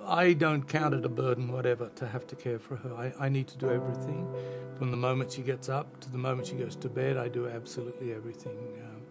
[0.06, 2.94] I don't count it a burden, whatever, to have to care for her.
[2.94, 4.32] I, I, need to do everything.
[4.78, 7.48] From the moment she gets up to the moment she goes to bed, I do
[7.48, 8.58] absolutely everything.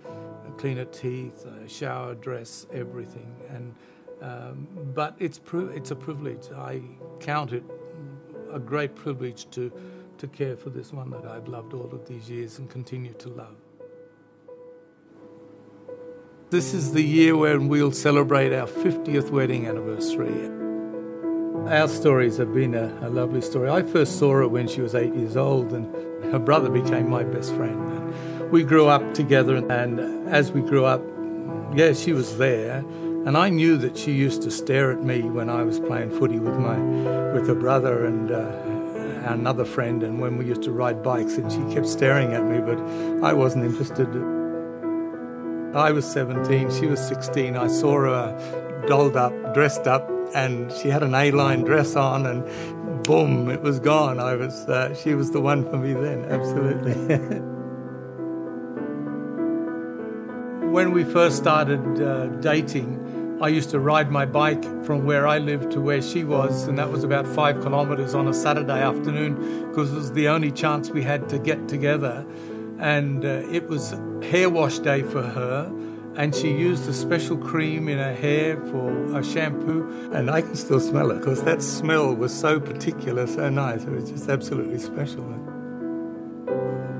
[0.06, 3.34] Um, clean her teeth, shower, dress, everything.
[3.50, 3.74] And
[4.22, 5.40] um, but it's
[5.74, 6.50] it's a privilege.
[6.56, 6.80] I
[7.18, 7.64] count it
[8.52, 9.72] a great privilege to
[10.22, 13.28] to care for this one that I've loved all of these years and continue to
[13.28, 13.56] love.
[16.48, 20.48] This is the year when we'll celebrate our 50th wedding anniversary.
[21.68, 23.68] Our stories have been a, a lovely story.
[23.68, 25.92] I first saw her when she was eight years old, and
[26.32, 27.92] her brother became my best friend.
[27.92, 31.02] And we grew up together, and as we grew up,
[31.74, 32.76] yeah, she was there.
[33.26, 36.38] And I knew that she used to stare at me when I was playing footy
[36.38, 36.78] with my
[37.32, 38.71] with her brother, and uh,
[39.24, 42.61] another friend, and when we used to ride bikes, and she kept staring at me,
[42.61, 42.78] but
[43.24, 44.08] I wasn't interested.
[45.74, 47.56] I was 17, she was 16.
[47.56, 53.04] I saw her dolled up, dressed up, and she had an A-line dress on, and
[53.04, 54.20] boom, it was gone.
[54.20, 56.92] I was, uh, she was the one for me then, absolutely.
[60.72, 62.98] when we first started uh, dating,
[63.42, 66.78] I used to ride my bike from where I lived to where she was, and
[66.78, 70.90] that was about five kilometers on a Saturday afternoon because it was the only chance
[70.90, 72.24] we had to get together.
[72.78, 75.72] And uh, it was hair wash day for her,
[76.14, 80.55] and she used a special cream in her hair for a shampoo, and I can
[80.55, 83.83] still smell it because that smell was so particular, so nice.
[83.83, 85.24] It was just absolutely special.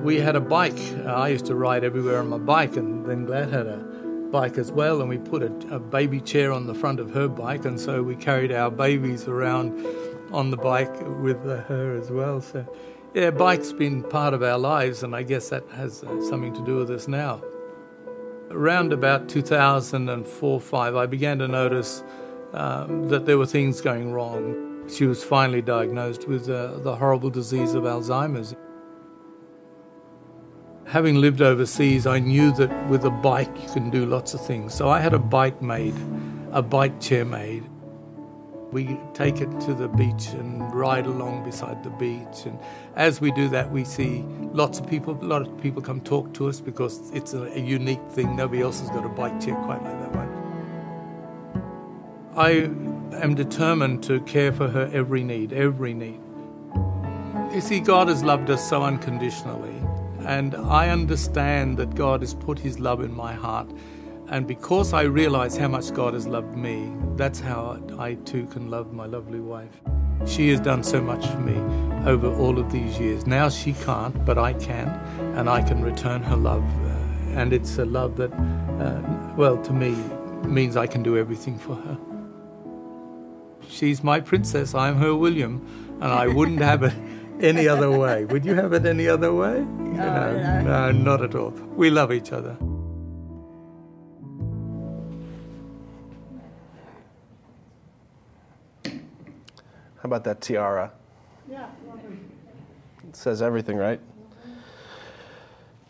[0.02, 0.81] We had a bike.
[1.07, 3.91] I used to ride everywhere on my bike, and then Glad had a
[4.33, 7.29] bike as well, and we put a, a, baby chair on the front of her
[7.29, 9.87] bike, and so we carried our babies around
[10.33, 12.40] on the bike with her as well.
[12.40, 12.66] So,
[13.14, 16.64] yeah, bike's been part of our lives, and I guess that has uh, something to
[16.64, 17.42] do with us now.
[18.51, 22.03] Around about 2004 5, I began to notice
[22.55, 24.88] um, that there were things going wrong.
[24.88, 28.57] She was finally diagnosed with uh, the horrible disease of Alzheimer's.
[30.92, 34.74] Having lived overseas, I knew that with a bike you can do lots of things.
[34.74, 35.94] So I had a bike made,
[36.50, 37.64] a bike chair made.
[38.72, 42.44] We take it to the beach and ride along beside the beach.
[42.44, 42.59] And
[42.94, 45.18] as we do that, we see lots of people.
[45.18, 48.37] A lot of people come talk to us because it's a, unique thing.
[48.37, 50.28] Nobody else has got a bike chair quite like that one.
[52.37, 52.50] I
[53.18, 56.20] am determined to care for her every need, every need.
[57.55, 59.83] You see, God has loved us so unconditionally
[60.26, 63.68] and I understand that God has put His love in my heart.
[64.28, 68.70] And because I realize how much God has loved me, that's how I too can
[68.70, 69.80] love my lovely wife.
[70.26, 71.56] She has done so much for me
[72.11, 73.26] over all of these years.
[73.26, 74.88] Now she can't, but I can,
[75.37, 76.64] and I can return her love.
[76.85, 79.96] Uh, and it's a love that, uh, well, to me,
[80.46, 81.98] means I can do everything for her.
[83.68, 85.66] She's my princess, I'm her William,
[86.00, 86.94] and I wouldn't have it
[87.40, 88.24] any other way.
[88.24, 89.66] Would you have it any other way?
[90.02, 90.62] No, no.
[90.62, 91.50] no, not at all.
[91.50, 92.56] We love each other.
[98.84, 100.92] How about that tiara?
[101.48, 101.68] Yeah.
[103.08, 104.00] It says everything, right?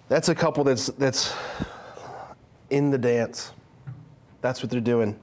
[0.09, 1.35] That's a couple that's that's
[2.69, 3.53] in the dance.
[4.43, 5.19] That's what they're doing.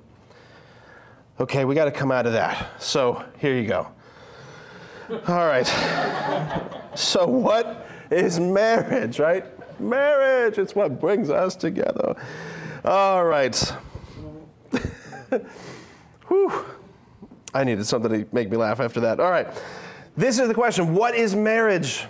[1.39, 2.82] Okay, we got to come out of that.
[2.82, 3.88] So here you go.
[5.28, 5.67] All right.
[6.95, 9.45] So, what is marriage, right?
[9.80, 12.15] Marriage, it's what brings us together.
[12.84, 13.56] All right.
[16.28, 16.65] Whew.
[17.54, 19.19] I needed something to make me laugh after that.
[19.19, 19.48] All right.
[20.15, 22.06] This is the question What is marriage?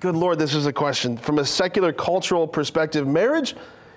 [0.00, 1.16] Good Lord, this is a question.
[1.16, 3.54] From a secular cultural perspective, marriage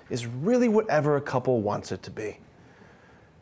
[0.08, 2.38] is really whatever a couple wants it to be.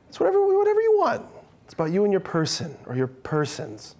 [0.09, 1.27] It's whatever, whatever you want.
[1.64, 3.97] It's about you and your person or your persons.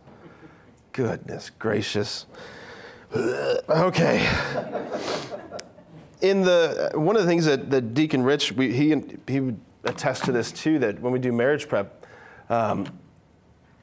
[0.93, 2.27] Goodness gracious.
[3.15, 4.29] Okay.
[6.21, 8.95] In the one of the things that, that Deacon Rich we, he
[9.27, 12.07] he would attest to this too that when we do marriage prep,
[12.51, 12.87] um,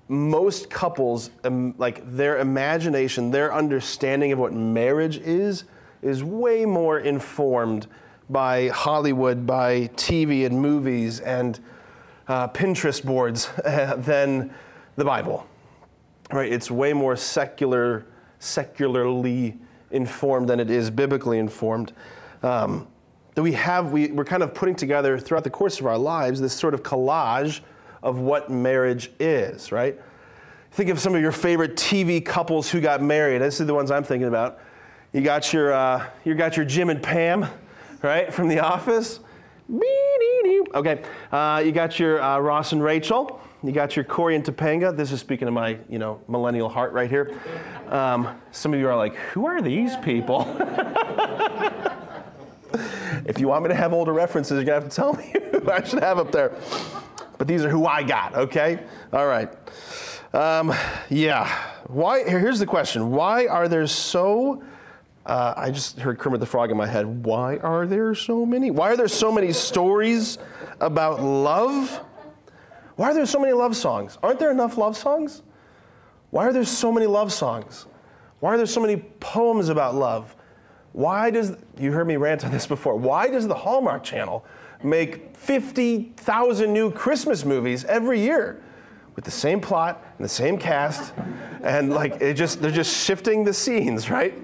[0.07, 5.63] most couples um, like their imagination, their understanding of what marriage is,
[6.01, 7.87] is way more informed
[8.29, 11.59] by Hollywood, by TV and movies and
[12.27, 13.49] uh, Pinterest boards
[13.97, 14.53] than
[14.97, 15.47] the Bible
[16.31, 16.51] right?
[16.51, 18.05] It's way more secular,
[18.39, 19.57] secularly
[19.91, 21.93] informed than it is biblically informed.
[22.43, 22.87] Um,
[23.35, 26.39] that we have, we, we're kind of putting together throughout the course of our lives
[26.39, 27.61] this sort of collage
[28.01, 29.99] of what marriage is, right?
[30.71, 33.41] Think of some of your favorite TV couples who got married.
[33.41, 34.59] This is the ones I'm thinking about.
[35.11, 37.45] You got your, uh, you got your Jim and Pam,
[38.01, 39.19] right, from The Office.
[40.75, 43.39] Okay, uh, you got your uh, Ross and Rachel.
[43.65, 44.95] You got your Corey and Topanga.
[44.95, 47.35] This is speaking to my, you know, millennial heart right here.
[47.89, 50.41] Um, some of you are like, who are these people?
[53.25, 55.71] if you want me to have older references, you're gonna have to tell me who
[55.71, 56.55] I should have up there.
[57.39, 58.35] But these are who I got.
[58.35, 58.79] Okay.
[59.11, 59.49] All right.
[60.31, 60.71] Um,
[61.09, 61.47] yeah.
[61.87, 62.23] Why?
[62.23, 63.09] Here's the question.
[63.09, 64.63] Why are there so
[65.25, 67.25] uh, I just heard Kermit the Frog in my head.
[67.25, 68.69] Why are there so many?
[68.69, 70.37] Why are there so many stories
[70.79, 71.99] about love?
[72.95, 74.17] Why are there so many love songs?
[74.23, 75.41] Aren't there enough love songs?
[76.29, 77.85] Why are there so many love songs?
[78.39, 80.35] Why are there so many poems about love?
[80.93, 84.45] Why does, you heard me rant on this before, why does the Hallmark Channel
[84.83, 88.61] make 50,000 new Christmas movies every year?
[89.15, 91.13] with the same plot and the same cast,
[91.63, 94.37] and like it just they're just shifting the scenes, right?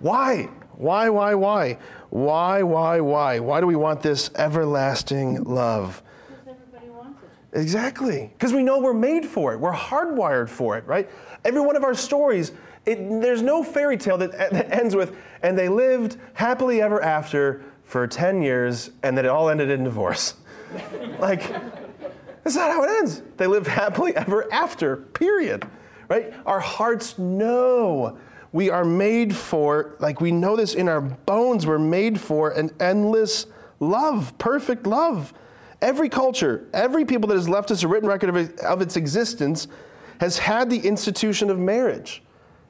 [0.00, 0.48] Why?
[0.76, 1.78] Why, why, why?
[2.10, 3.38] Why, why, why?
[3.38, 6.02] Why do we want this everlasting love?
[7.54, 8.30] Exactly.
[8.32, 9.60] Because we know we're made for it.
[9.60, 11.08] We're hardwired for it, right?
[11.44, 12.52] Every one of our stories,
[12.84, 17.62] it, there's no fairy tale that, that ends with, and they lived happily ever after
[17.84, 20.34] for 10 years, and then it all ended in divorce.
[21.20, 21.48] like,
[22.42, 23.22] that's not how it ends.
[23.36, 25.66] They lived happily ever after, period.
[26.08, 26.34] Right?
[26.44, 28.18] Our hearts know
[28.52, 32.70] we are made for, like we know this in our bones, we're made for an
[32.80, 33.46] endless
[33.80, 35.32] love, perfect love.
[35.84, 39.68] Every culture, every people that has left us a written record of, of its existence
[40.18, 42.22] has had the institution of marriage.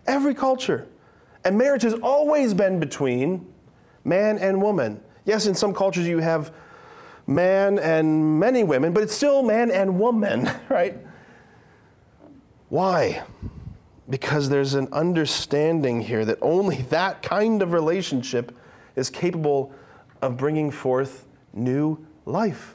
[0.09, 0.89] Every culture.
[1.45, 3.47] And marriage has always been between
[4.03, 5.01] man and woman.
[5.27, 6.53] Yes, in some cultures you have
[7.29, 10.99] man and many women, but it's still man and woman, right?
[12.69, 13.23] Why?
[14.11, 18.59] Because there's an understanding here that only that kind of relationship
[18.97, 19.73] is capable
[20.21, 22.75] of bringing forth new life.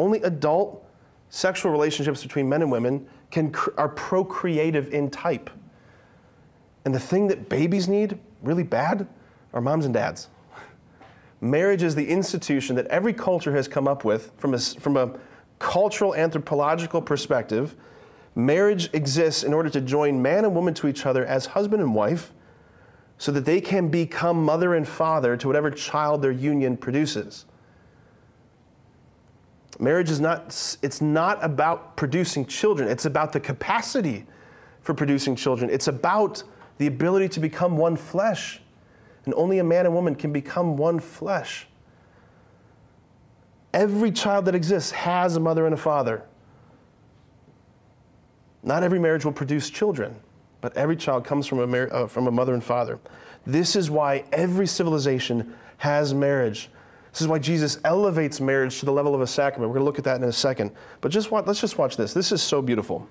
[0.00, 0.82] Only adult
[1.28, 5.50] sexual relationships between men and women can, are procreative in type.
[6.86, 9.06] And the thing that babies need really bad
[9.52, 10.28] are moms and dads.
[11.42, 15.12] Marriage is the institution that every culture has come up with from a, from a
[15.58, 17.76] cultural anthropological perspective.
[18.34, 21.94] Marriage exists in order to join man and woman to each other as husband and
[21.94, 22.32] wife
[23.18, 27.44] so that they can become mother and father to whatever child their union produces.
[29.80, 34.26] Marriage is not, it's not about producing children, it's about the capacity
[34.82, 35.70] for producing children.
[35.70, 36.42] It's about
[36.78, 38.60] the ability to become one flesh.
[39.24, 41.66] And only a man and woman can become one flesh.
[43.72, 46.24] Every child that exists has a mother and a father.
[48.62, 50.16] Not every marriage will produce children,
[50.60, 52.98] but every child comes from a, mar- uh, from a mother and father.
[53.46, 56.68] This is why every civilization has marriage.
[57.12, 59.70] This is why Jesus elevates marriage to the level of a sacrament.
[59.70, 60.70] We're going to look at that in a second.
[61.00, 62.14] But just watch, let's just watch this.
[62.14, 63.08] This is so beautiful.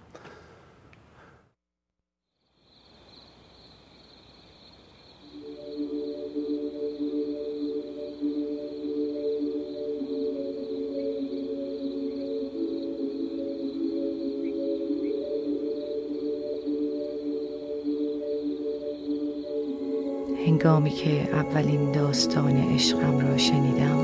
[20.69, 23.99] هنگامی که اولین داستان عشقم را شنیدم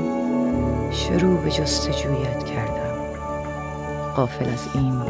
[0.91, 2.91] شروع به جستجویت کردم
[4.15, 5.01] قافل از این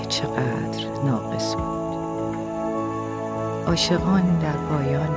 [0.00, 2.36] که چقدر ناقص بود
[3.66, 5.16] عاشقان در پایان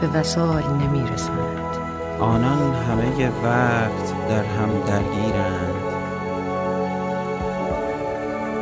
[0.00, 1.76] به وسال نمی رسند
[2.20, 5.86] آنان همه وقت در هم درگیرند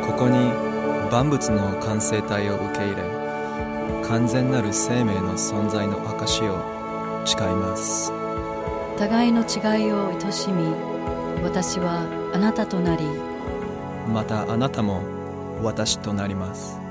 [0.07, 0.53] ここに
[1.11, 3.18] 万物の完成体を受け入れ
[4.09, 6.57] 完全なる生命の存在の証を
[7.25, 8.11] 誓います
[8.97, 10.73] 互いの違いを愛しみ
[11.43, 13.03] 私はあなたとなり
[14.07, 15.01] またあなたも
[15.63, 16.85] 私となります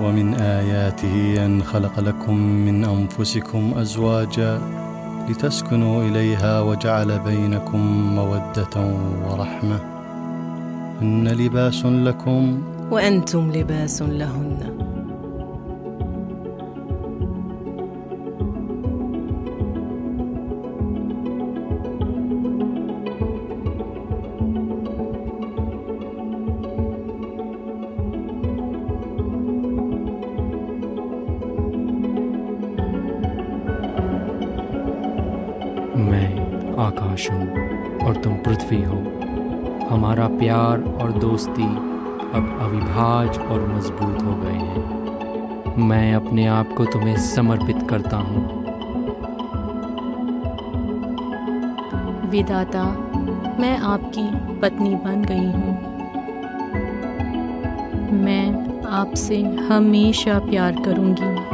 [0.00, 4.60] ومن آياته أن خلق لكم من أنفسكم أزواجا
[5.28, 7.80] لتسكنوا إليها وجعل بينكم
[8.16, 8.76] مودة
[9.28, 9.80] ورحمة
[11.00, 14.85] هن لباس لكم وأنتم لباس لهن
[40.27, 46.85] हमारा प्यार और दोस्ती अब अविभाज और मज़बूत हो गए हैं। मैं अपने आप को
[46.85, 48.41] तुम्हें समर्पित करता हूँ।
[52.29, 52.83] विधाता,
[53.59, 55.75] मैं आपकी पत्नी बन गई हूँ।
[58.19, 58.45] मैं
[58.85, 61.46] आपसे हमेशा प्यार करूँगी।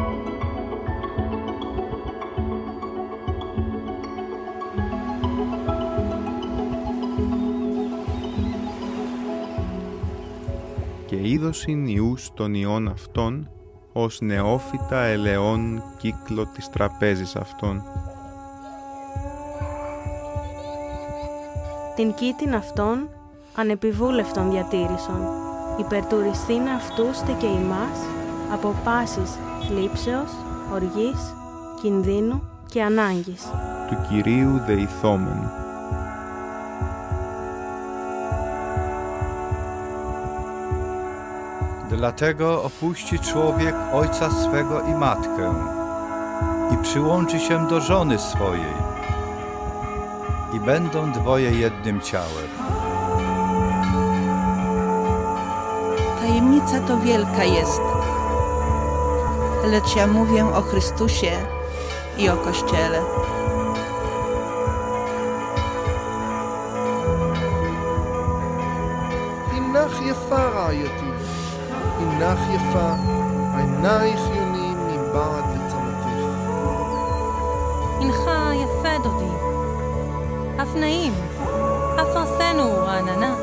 [11.54, 13.50] Και είδωσιν ιούς των ιών αυτών
[13.94, 17.84] ως νεόφυτα ελαιών κύκλο της τραπέζης αυτών.
[21.96, 23.10] Την κήτην αυτών
[23.56, 25.28] ανεπιβούλευτον διατήρησον,
[25.80, 28.00] υπερτουριστήν αυτούς τε και ημάς
[28.54, 29.38] από πάσης
[29.68, 30.32] θλίψεως,
[30.74, 31.34] οργής,
[31.82, 33.44] κινδύνου και ανάγκης.
[33.90, 35.63] του Κυρίου δεηθόμεν.
[42.04, 45.54] Dlatego opuści człowiek ojca swego i matkę
[46.74, 48.74] i przyłączy się do żony swojej
[50.54, 52.50] i będą dwoje jednym ciałem.
[56.20, 57.82] Tajemnica to wielka jest,
[59.66, 61.32] lecz ja mówię o Chrystusie
[62.18, 63.02] i o Kościele.
[69.58, 71.13] إنه يفارع يتيم
[72.13, 72.91] הנך יפה,
[73.57, 76.09] עינייך יונים מבעד לצמתך.
[78.01, 79.33] הנך יפה דודי,
[80.63, 81.13] אף נעים,
[81.95, 83.35] אף ארסנו רעננה.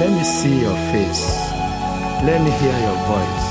[0.00, 1.26] Let me see your face.
[2.28, 3.46] Let me hear your voice.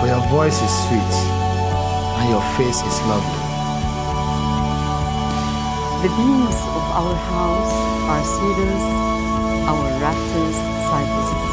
[0.00, 1.14] For your voice is sweet,
[2.18, 3.43] and your face is lovely.
[6.05, 7.75] The beams of our house
[8.13, 8.85] are cedars,
[9.65, 11.45] our rafters cypresses.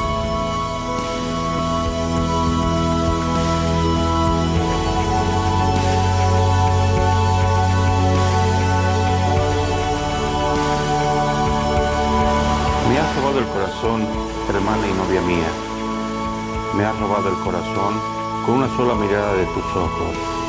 [12.90, 14.06] Me has robado el corazón,
[14.50, 15.48] hermana y novia mía.
[16.76, 17.94] Me has robado el corazón
[18.44, 20.41] con una sola mirada de tus ojos.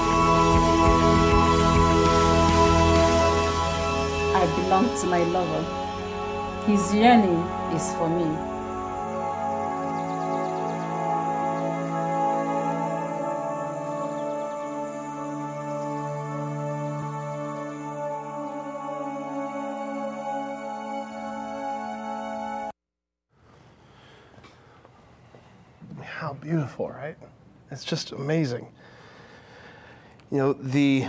[5.01, 5.63] To my lover.
[6.67, 7.39] His yearning
[7.73, 8.25] is for me.
[26.03, 27.17] How beautiful, right?
[27.71, 28.67] It's just amazing.
[30.31, 31.01] You know, the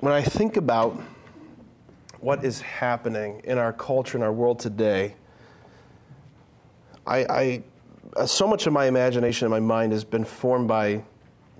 [0.00, 1.00] when I think about
[2.24, 5.14] what is happening in our culture in our world today,
[7.06, 7.62] I,
[8.16, 11.04] I so much of my imagination and my mind has been formed by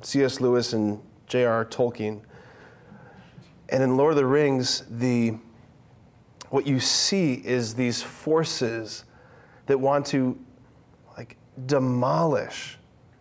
[0.00, 0.40] C.S.
[0.40, 1.66] Lewis and J.R.R.
[1.66, 2.22] Tolkien.
[3.68, 5.34] And in Lord of the Rings, the
[6.48, 9.04] what you see is these forces
[9.66, 10.38] that want to
[11.18, 11.36] like
[11.66, 12.78] demolish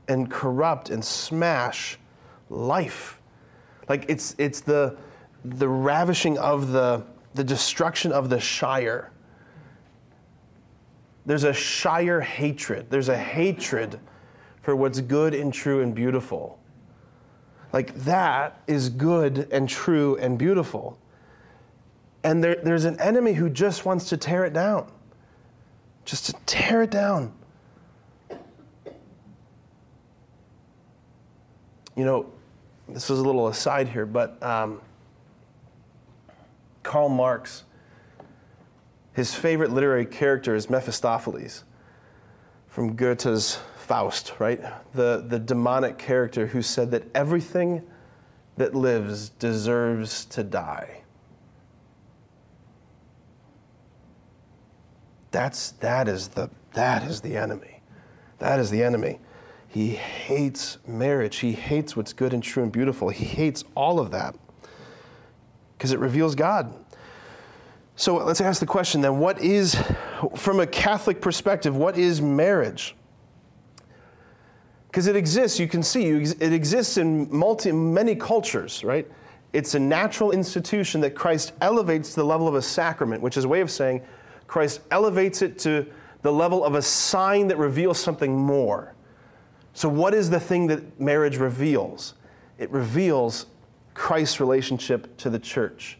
[0.07, 1.99] and corrupt and smash
[2.49, 3.19] life.
[3.89, 4.95] Like it's it's the
[5.43, 7.03] the ravishing of the
[7.33, 9.11] the destruction of the Shire.
[11.25, 12.89] There's a Shire hatred.
[12.89, 13.99] There's a hatred
[14.61, 16.59] for what's good and true and beautiful.
[17.71, 20.97] Like that is good and true and beautiful.
[22.23, 24.91] And there, there's an enemy who just wants to tear it down.
[26.05, 27.33] Just to tear it down.
[31.95, 32.31] You know,
[32.87, 34.81] this is a little aside here, but um,
[36.83, 37.63] Karl Marx,
[39.13, 41.63] his favorite literary character is Mephistopheles
[42.67, 44.61] from Goethe's Faust, right?
[44.93, 47.83] The, the demonic character who said that everything
[48.57, 51.01] that lives deserves to die.
[55.31, 57.81] That's, that, is the, that is the enemy.
[58.39, 59.19] That is the enemy.
[59.67, 61.37] He hates marriage.
[61.37, 63.09] He hates what's good and true and beautiful.
[63.09, 64.35] He hates all of that
[65.83, 66.73] because it reveals God.
[67.97, 69.75] So let's ask the question then what is,
[70.37, 72.95] from a Catholic perspective, what is marriage?
[74.87, 79.05] Because it exists, you can see, it exists in multi, many cultures, right?
[79.51, 83.43] It's a natural institution that Christ elevates to the level of a sacrament, which is
[83.43, 84.03] a way of saying
[84.47, 85.85] Christ elevates it to
[86.21, 88.95] the level of a sign that reveals something more.
[89.73, 92.13] So, what is the thing that marriage reveals?
[92.57, 93.47] It reveals
[93.93, 95.97] Christ's relationship to the church.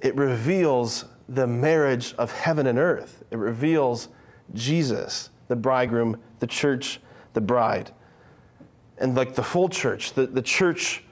[0.00, 3.22] It reveals the marriage of heaven and earth.
[3.30, 4.08] It reveals
[4.54, 7.00] Jesus, the bridegroom, the church,
[7.32, 7.90] the bride.
[8.98, 11.04] And like the full church, the, the church,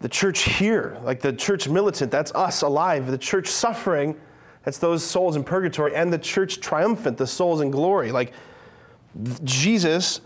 [0.00, 3.10] the church here, like the church militant, that's us alive.
[3.10, 4.16] The church suffering,
[4.64, 5.94] that's those souls in purgatory.
[5.94, 8.12] And the church triumphant, the souls in glory.
[8.12, 8.32] Like
[9.42, 10.20] Jesus,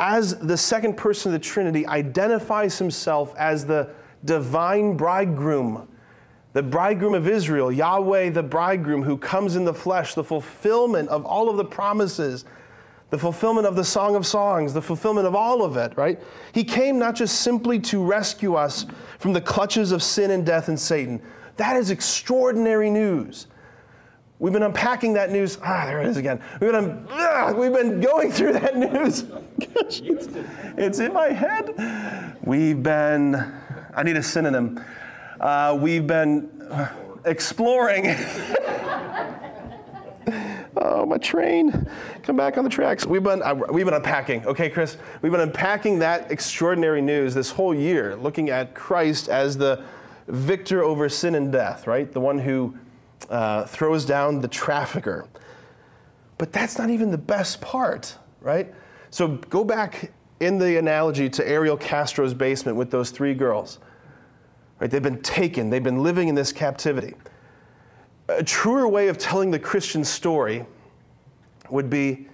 [0.00, 3.90] as the second person of the Trinity, identifies himself as the
[4.24, 5.86] divine bridegroom,
[6.54, 11.26] the bridegroom of Israel, Yahweh, the bridegroom who comes in the flesh, the fulfillment of
[11.26, 12.46] all of the promises,
[13.10, 16.18] the fulfillment of the Song of Songs, the fulfillment of all of it, right?
[16.52, 18.86] He came not just simply to rescue us
[19.18, 21.20] from the clutches of sin and death and Satan.
[21.56, 23.48] That is extraordinary news.
[24.40, 25.58] We've been unpacking that news.
[25.62, 26.40] Ah, there it is again.
[26.60, 29.22] We've been, ah, we've been going through that news.
[29.60, 30.28] Gosh, it's,
[30.76, 32.36] it's, in my head.
[32.42, 33.36] We've been,
[33.94, 34.82] I need a synonym.
[35.38, 36.50] Uh, we've been,
[37.24, 38.06] exploring.
[40.76, 41.88] oh, my train.
[42.22, 43.06] Come back on the tracks.
[43.06, 44.96] We've been, uh, we've been unpacking, okay, Chris?
[45.22, 49.84] We've been unpacking that extraordinary news this whole year, looking at Christ as the
[50.28, 52.10] victor over sin and death, right?
[52.10, 52.74] The one who
[53.28, 55.26] uh, throws down the trafficker.
[56.38, 58.72] But that's not even the best part, right?
[59.10, 63.78] So go back in the analogy to Ariel Castro's basement with those three girls.
[64.78, 64.90] Right?
[64.90, 67.14] They've been taken, they've been living in this captivity.
[68.28, 70.64] A truer way of telling the Christian story
[71.68, 72.26] would be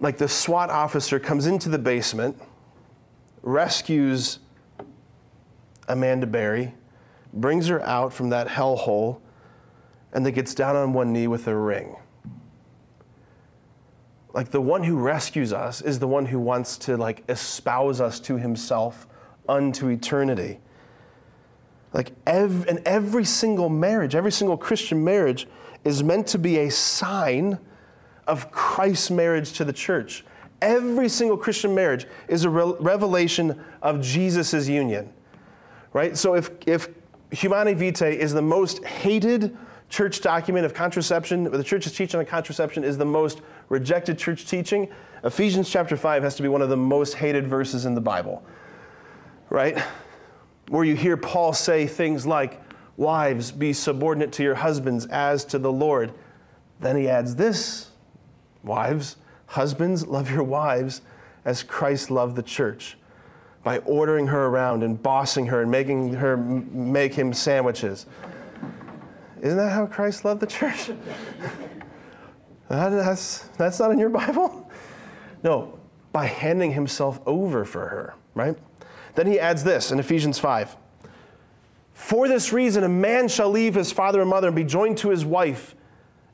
[0.00, 2.40] like the SWAT officer comes into the basement,
[3.42, 4.38] rescues
[5.88, 6.74] Amanda Berry,
[7.34, 9.20] brings her out from that hellhole,
[10.12, 11.96] and then gets down on one knee with a ring.
[14.32, 18.18] Like the one who rescues us is the one who wants to like espouse us
[18.20, 19.06] to himself
[19.48, 20.58] unto eternity.
[21.92, 25.46] Like ev- and every single marriage, every single Christian marriage
[25.84, 27.58] is meant to be a sign
[28.26, 30.24] of Christ's marriage to the church.
[30.60, 35.12] Every single Christian marriage is a re- revelation of Jesus' union.
[35.92, 36.16] Right?
[36.16, 36.88] So if, if
[37.34, 39.56] Humanae Vitae is the most hated
[39.88, 44.88] church document of contraception, the church's teaching on contraception is the most rejected church teaching,
[45.24, 48.44] Ephesians chapter 5 has to be one of the most hated verses in the Bible.
[49.48, 49.82] Right?
[50.68, 52.60] Where you hear Paul say things like,
[52.96, 56.12] Wives, be subordinate to your husbands as to the Lord.
[56.78, 57.90] Then he adds this
[58.62, 59.16] Wives,
[59.46, 61.00] husbands, love your wives
[61.44, 62.96] as Christ loved the church
[63.64, 68.06] by ordering her around and bossing her and making her make him sandwiches.
[69.40, 70.90] Isn't that how Christ loved the church?
[72.70, 74.70] That- that's, that's not in your Bible?
[75.44, 75.78] No,
[76.12, 78.56] by handing himself over for her, right?
[79.14, 80.74] Then he adds this in Ephesians 5
[81.92, 85.10] For this reason, a man shall leave his father and mother and be joined to
[85.10, 85.74] his wife,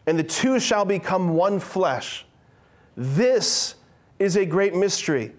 [0.07, 2.25] and the two shall become one flesh.
[2.97, 3.75] This
[4.21, 5.33] is a great mystery,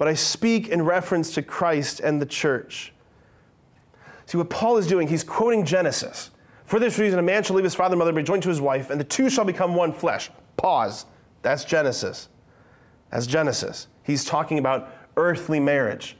[0.00, 2.94] but I speak in reference to Christ and the church.
[4.24, 6.30] See, what Paul is doing, he's quoting Genesis.
[6.64, 8.48] For this reason, a man shall leave his father and mother and be joined to
[8.48, 10.30] his wife, and the two shall become one flesh.
[10.56, 11.04] Pause.
[11.42, 12.30] That's Genesis.
[13.10, 13.88] That's Genesis.
[14.02, 16.16] He's talking about earthly marriage,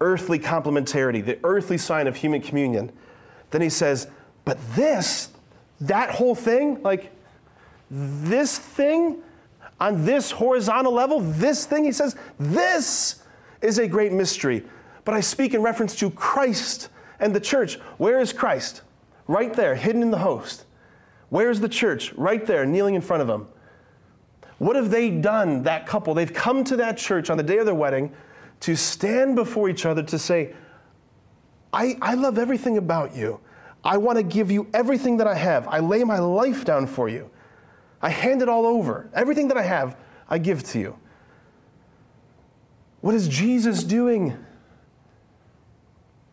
[0.00, 2.90] earthly complementarity, the earthly sign of human communion.
[3.50, 4.08] Then he says,
[4.46, 5.28] but this,
[5.82, 7.12] that whole thing, like
[7.90, 9.18] this thing
[9.80, 13.22] on this horizontal level, this thing, he says, this
[13.60, 14.64] is a great mystery.
[15.04, 17.76] But I speak in reference to Christ and the church.
[17.98, 18.82] Where is Christ?
[19.26, 20.64] Right there, hidden in the host.
[21.30, 22.12] Where's the church?
[22.14, 23.46] Right there, kneeling in front of him.
[24.58, 26.14] What have they done, that couple?
[26.14, 28.12] They've come to that church on the day of their wedding
[28.60, 30.54] to stand before each other to say,
[31.72, 33.40] I, I love everything about you.
[33.84, 35.66] I want to give you everything that I have.
[35.66, 37.30] I lay my life down for you.
[38.02, 39.08] I hand it all over.
[39.14, 39.96] Everything that I have,
[40.28, 40.98] I give to you.
[43.00, 44.36] What is Jesus doing?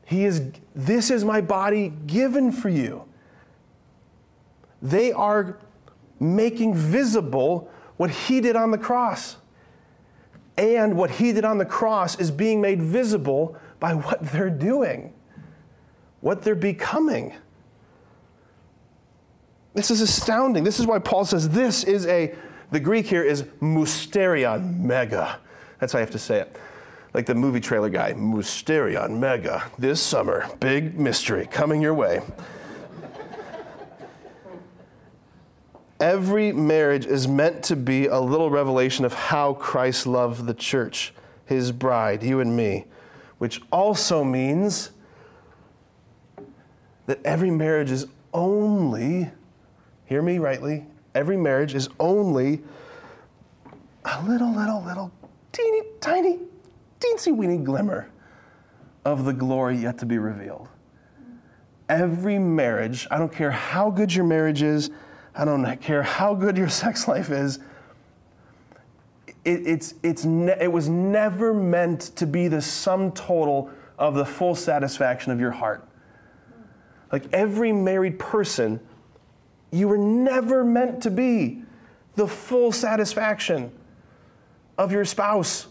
[0.05, 3.05] He is, this is my body given for you.
[4.81, 5.59] They are
[6.19, 9.37] making visible what he did on the cross.
[10.57, 15.13] And what he did on the cross is being made visible by what they're doing,
[16.21, 17.33] what they're becoming.
[19.73, 20.63] This is astounding.
[20.63, 22.35] This is why Paul says this is a,
[22.71, 25.39] the Greek here is mysterion mega.
[25.79, 26.55] That's how I have to say it.
[27.13, 29.63] Like the movie trailer guy, mysterion mega.
[29.77, 32.21] This summer, big mystery coming your way.
[35.99, 41.13] Every marriage is meant to be a little revelation of how Christ loved the church,
[41.45, 42.85] his bride, you and me,
[43.37, 44.91] which also means
[47.05, 49.29] that every marriage is only,
[50.09, 52.63] hear me rightly, every marriage is only
[54.03, 55.11] a little, little, little,
[55.51, 56.39] teeny, tiny,
[56.99, 58.09] teensy weeny glimmer
[59.05, 60.67] of the glory yet to be revealed.
[61.89, 64.89] Every marriage, I don't care how good your marriage is,
[65.35, 67.59] I don't care how good your sex life is.
[69.45, 74.25] It, it's, it's ne- it was never meant to be the sum total of the
[74.25, 75.87] full satisfaction of your heart.
[77.11, 78.79] Like every married person,
[79.71, 81.63] you were never meant to be
[82.15, 83.71] the full satisfaction
[84.77, 85.67] of your spouse.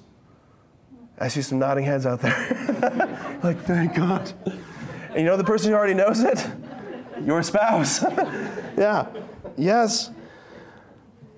[1.18, 3.38] I see some nodding heads out there.
[3.42, 4.32] like, thank God.
[5.10, 6.46] And you know the person who already knows it?
[7.24, 8.02] Your spouse.
[8.78, 9.08] yeah.
[9.56, 10.10] Yes.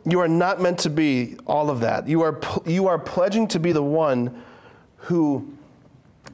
[0.04, 2.06] You are not meant to be all of that.
[2.08, 4.42] You are, you are pledging to be the one
[4.96, 5.56] who,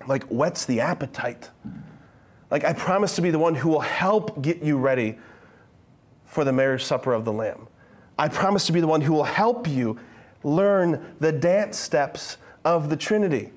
[0.08, 1.50] like, whets the appetite
[2.50, 5.18] Like, I promise to be the one who will help get you ready
[6.36, 7.66] for the marriage supper of the Lamb.
[8.18, 9.98] I promise to be the one who will help you
[10.44, 13.52] learn the dance steps of the Trinity.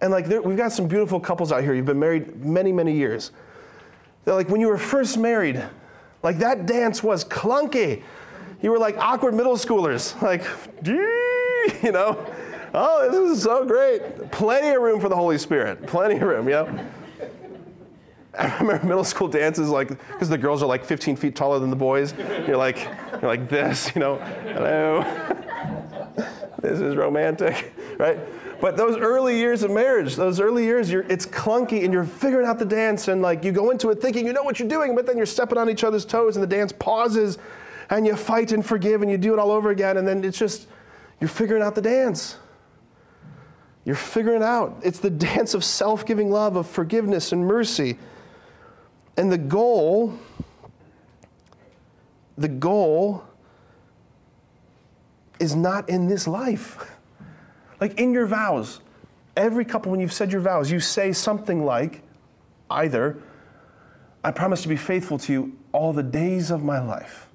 [0.00, 1.74] And like, there, we've got some beautiful couples out here.
[1.74, 3.32] You've been married many, many years.
[4.24, 5.60] They're like, when you were first married,
[6.22, 8.04] like that dance was clunky.
[8.62, 10.44] You were like awkward middle schoolers, like,
[11.82, 12.24] you know,
[12.72, 14.30] oh, this is so great.
[14.30, 15.88] Plenty of room for the Holy Spirit.
[15.88, 16.86] Plenty of room, you know.
[18.38, 21.70] I remember middle school dances, like, because the girls are like 15 feet taller than
[21.70, 22.14] the boys.
[22.46, 22.78] You're like,
[23.12, 25.02] you're like this, you know, hello.
[26.60, 28.18] this is romantic, right?
[28.60, 32.58] But those early years of marriage, those early years, it's clunky and you're figuring out
[32.58, 35.06] the dance and like you go into it thinking you know what you're doing, but
[35.06, 37.38] then you're stepping on each other's toes and the dance pauses
[37.90, 40.38] and you fight and forgive and you do it all over again and then it's
[40.38, 40.68] just,
[41.20, 42.38] you're figuring out the dance.
[43.84, 44.80] You're figuring out.
[44.82, 47.98] It's the dance of self giving love, of forgiveness and mercy.
[49.16, 50.18] And the goal,
[52.36, 53.24] the goal
[55.38, 56.90] is not in this life.
[57.80, 58.80] Like in your vows,
[59.36, 62.02] every couple, when you've said your vows, you say something like
[62.70, 63.22] either,
[64.24, 67.28] I promise to be faithful to you all the days of my life.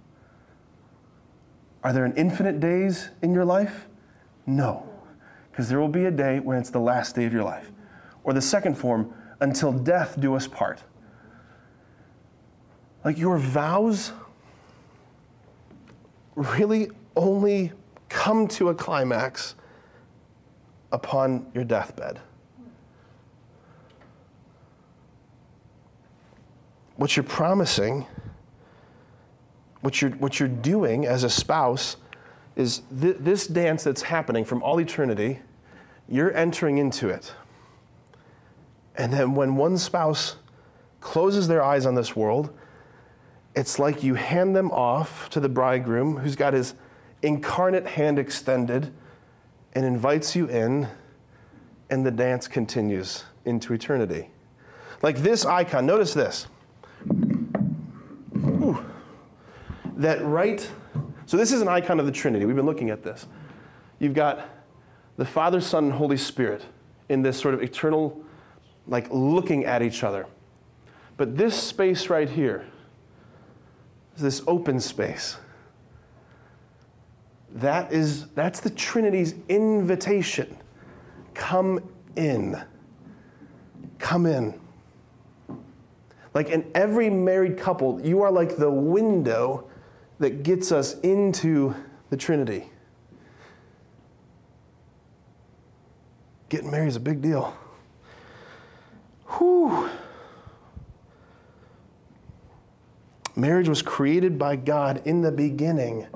[1.84, 3.88] Are there an infinite days in your life?
[4.46, 4.88] No,
[5.52, 7.72] because there will be a day when it's the last day of your life.
[8.24, 10.84] Or the second form, until death do us part.
[13.04, 14.12] Like your vows
[16.36, 17.72] really only
[18.10, 19.56] come to a climax
[20.92, 22.20] upon your deathbed.
[26.98, 28.06] What you're promising,
[29.82, 31.98] what you're, what you're doing as a spouse,
[32.56, 35.40] is th- this dance that's happening from all eternity,
[36.08, 37.34] you're entering into it.
[38.96, 40.36] And then when one spouse
[41.00, 42.56] closes their eyes on this world,
[43.56, 46.74] it's like you hand them off to the bridegroom who's got his
[47.22, 48.94] incarnate hand extended
[49.74, 50.88] and invites you in,
[51.90, 54.30] and the dance continues into eternity.
[55.02, 56.48] Like this icon, notice this.
[58.38, 58.86] Ooh.
[59.98, 60.68] That right,
[61.26, 62.46] so this is an icon of the Trinity.
[62.46, 63.28] We've been looking at this.
[64.00, 64.50] You've got
[65.18, 66.66] the Father, Son, and Holy Spirit
[67.10, 68.24] in this sort of eternal,
[68.88, 70.26] like looking at each other.
[71.18, 72.66] But this space right here,
[74.22, 75.38] this open space,
[77.56, 80.58] that is, that's the Trinity's invitation.
[81.34, 81.82] Come
[82.16, 82.62] in.
[84.00, 84.60] Come in.
[86.34, 89.70] Like in every married couple, you are like the window
[90.20, 91.76] that gets us into
[92.10, 92.70] the Trinity.
[96.48, 97.56] Getting married is a big deal.
[99.38, 99.90] Whew.
[103.36, 106.08] Marriage was created by God in the beginning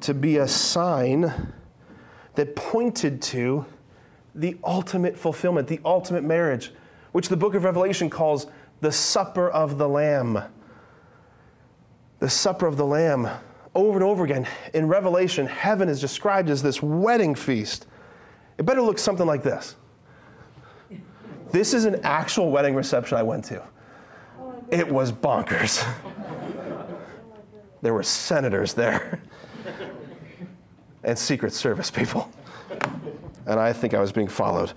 [0.00, 1.52] to be a sign
[2.34, 3.64] that pointed to
[4.34, 6.72] the ultimate fulfillment, the ultimate marriage,
[7.12, 8.46] which the book of Revelation calls
[8.80, 10.40] the supper of the Lamb.
[12.20, 13.28] The supper of the Lamb.
[13.74, 17.86] Over and over again in Revelation, heaven is described as this wedding feast.
[18.58, 19.76] It better look something like this.
[21.52, 23.62] This is an actual wedding reception I went to.
[24.70, 25.86] It was bonkers.
[27.82, 29.20] There were senators there
[31.02, 32.30] and Secret Service people.
[33.46, 34.72] And I think I was being followed.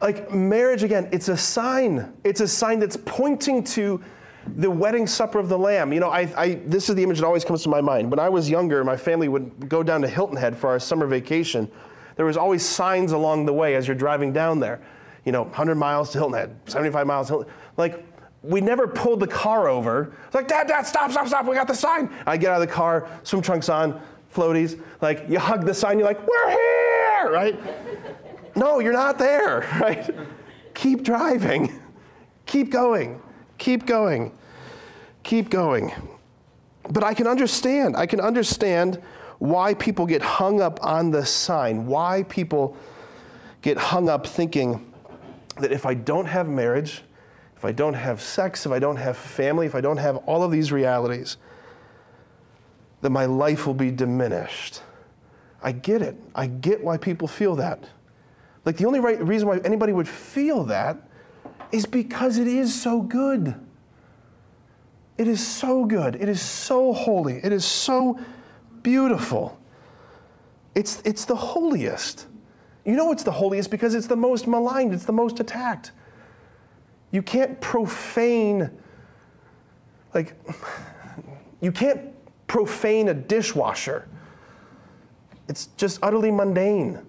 [0.00, 2.12] like marriage, again, it's a sign.
[2.24, 4.02] It's a sign that's pointing to
[4.56, 5.92] the wedding supper of the Lamb.
[5.92, 8.10] You know, I, I, this is the image that always comes to my mind.
[8.10, 11.06] When I was younger, my family would go down to Hilton Head for our summer
[11.06, 11.70] vacation.
[12.16, 14.80] There was always signs along the way as you're driving down there.
[15.24, 18.04] You know, 100 miles to Hilton Head, 75 miles to Hilton Like,
[18.42, 20.12] we never pulled the car over.
[20.26, 21.46] It's like, Dad, Dad, stop, stop, stop.
[21.46, 22.12] We got the sign.
[22.26, 24.00] I get out of the car, swim trunks on,
[24.34, 24.80] floaties.
[25.00, 27.60] Like, you hug the sign, you're like, we're here, right?
[28.56, 30.10] no, you're not there, right?
[30.74, 31.80] Keep driving.
[32.46, 33.22] Keep going.
[33.58, 34.32] Keep going.
[35.22, 35.92] Keep going.
[36.90, 37.96] But I can understand.
[37.96, 39.00] I can understand
[39.38, 42.76] why people get hung up on the sign, why people
[43.60, 44.91] get hung up thinking
[45.58, 47.02] that if I don't have marriage,
[47.56, 50.42] if I don't have sex, if I don't have family, if I don't have all
[50.42, 51.36] of these realities,
[53.02, 54.82] that my life will be diminished.
[55.62, 56.16] I get it.
[56.34, 57.84] I get why people feel that.
[58.64, 60.96] Like the only right reason why anybody would feel that
[61.70, 63.54] is because it is so good.
[65.18, 66.16] It is so good.
[66.16, 67.34] It is so holy.
[67.44, 68.18] It is so
[68.82, 69.58] beautiful.
[70.74, 72.26] It's, it's the holiest.
[72.84, 75.92] You know it's the holiest because it's the most maligned, it's the most attacked.
[77.10, 78.70] You can't profane,
[80.14, 80.34] like,
[81.60, 82.12] you can't
[82.46, 84.08] profane a dishwasher.
[85.48, 87.00] It's just utterly mundane.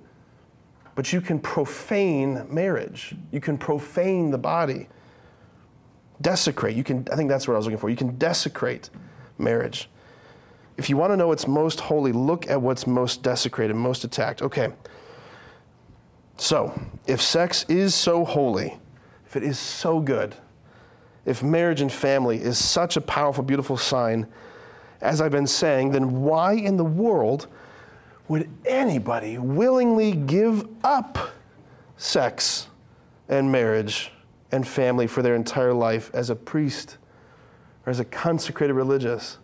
[0.96, 3.16] But you can profane marriage.
[3.32, 4.90] You can profane the body.
[6.22, 6.76] Desecrate.
[6.76, 7.90] You can, I think that's what I was looking for.
[7.90, 8.90] You can desecrate
[9.40, 9.90] marriage.
[10.78, 14.42] If you want to know what's most holy, look at what's most desecrated, most attacked.
[14.42, 14.72] Okay.
[16.38, 18.78] So, if sex is so holy,
[19.26, 20.36] if it is so good,
[21.26, 24.28] if marriage and family is such a powerful, beautiful sign,
[25.02, 27.48] as I've been saying, then why in the world
[28.28, 31.18] would anybody willingly give up
[31.98, 32.68] sex
[33.30, 34.12] and marriage
[34.52, 36.98] and family for their entire life as a priest
[37.86, 39.38] or as a consecrated religious,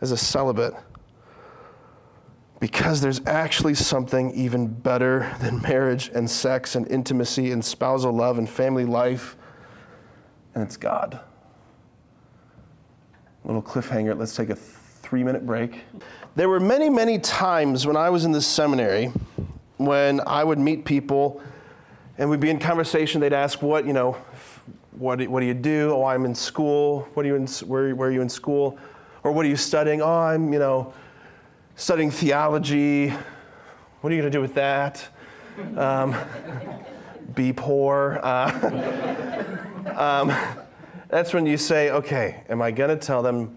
[0.00, 0.74] as a celibate?
[2.60, 8.38] Because there's actually something even better than marriage and sex and intimacy and spousal love
[8.38, 9.36] and family life,
[10.54, 11.20] and it's God.
[13.44, 14.18] Little cliffhanger.
[14.18, 15.82] Let's take a three minute break.
[16.34, 19.12] There were many, many times when I was in the seminary
[19.78, 21.40] when I would meet people
[22.18, 23.20] and we'd be in conversation.
[23.20, 24.12] They'd ask, What, you know,
[24.92, 25.92] what, what do you do?
[25.92, 27.08] Oh, I'm in school.
[27.14, 28.78] What are you in, where, where are you in school?
[29.22, 30.02] Or what are you studying?
[30.02, 30.92] Oh, I'm, you know,
[31.78, 33.08] studying theology.
[34.00, 35.08] What are you going to do with that?
[35.76, 36.14] Um,
[37.36, 38.18] be poor.
[38.20, 39.56] Uh,
[39.96, 40.34] um,
[41.08, 43.56] that's when you say, okay, am I going to tell them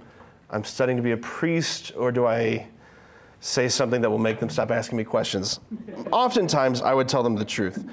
[0.52, 2.68] I'm studying to be a priest, or do I
[3.40, 5.60] say something that will make them stop asking me questions?
[6.12, 7.84] Oftentimes, I would tell them the truth.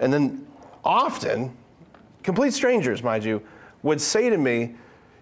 [0.00, 0.46] And then
[0.84, 1.54] often,
[2.22, 3.42] complete strangers, mind you,
[3.82, 4.74] would say to me,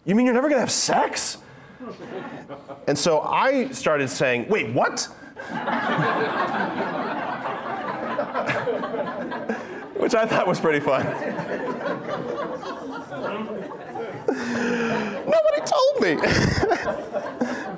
[0.05, 1.38] You mean you're never going to have sex?
[2.87, 5.09] And so I started saying, Wait, what?
[9.97, 11.05] Which I thought was pretty fun.
[15.26, 16.18] Nobody told me.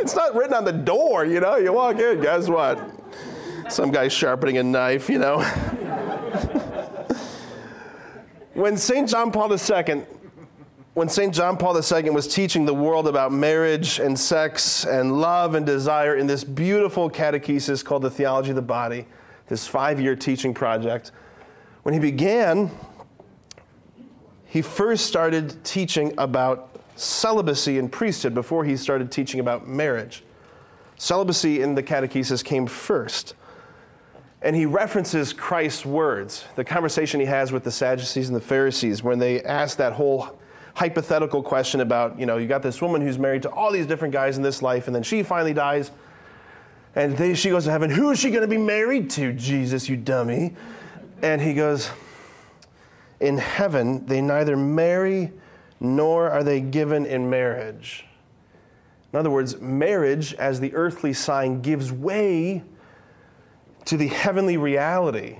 [0.00, 1.56] it's not written on the door, you know.
[1.56, 2.80] You walk in, guess what?
[3.68, 5.40] Some guy sharpening a knife, you know.
[8.54, 9.08] when St.
[9.08, 10.04] John Paul II
[10.96, 11.34] when St.
[11.34, 16.16] John Paul II was teaching the world about marriage and sex and love and desire
[16.16, 19.06] in this beautiful catechesis called the Theology of the Body,
[19.46, 21.12] this five year teaching project,
[21.82, 22.70] when he began,
[24.46, 30.24] he first started teaching about celibacy and priesthood before he started teaching about marriage.
[30.96, 33.34] Celibacy in the catechesis came first.
[34.40, 39.02] And he references Christ's words, the conversation he has with the Sadducees and the Pharisees
[39.02, 40.38] when they ask that whole
[40.76, 44.12] hypothetical question about, you know, you got this woman who's married to all these different
[44.12, 45.90] guys in this life, and then she finally dies,
[46.94, 47.88] and they, she goes to heaven.
[47.88, 49.32] Who is she going to be married to?
[49.32, 50.54] Jesus, you dummy.
[51.22, 51.88] And he goes,
[53.20, 55.32] In heaven, they neither marry
[55.80, 58.04] nor are they given in marriage.
[59.14, 62.62] In other words, marriage as the earthly sign gives way
[63.86, 65.38] to the heavenly reality.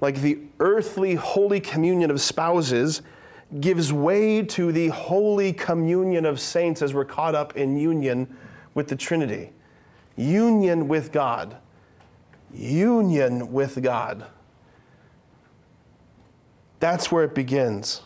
[0.00, 3.02] Like the earthly holy communion of spouses
[3.60, 8.36] gives way to the holy communion of saints as we're caught up in union
[8.74, 9.50] with the Trinity.
[10.16, 11.56] Union with God.
[12.52, 14.26] Union with God.
[16.80, 18.02] That's where it begins.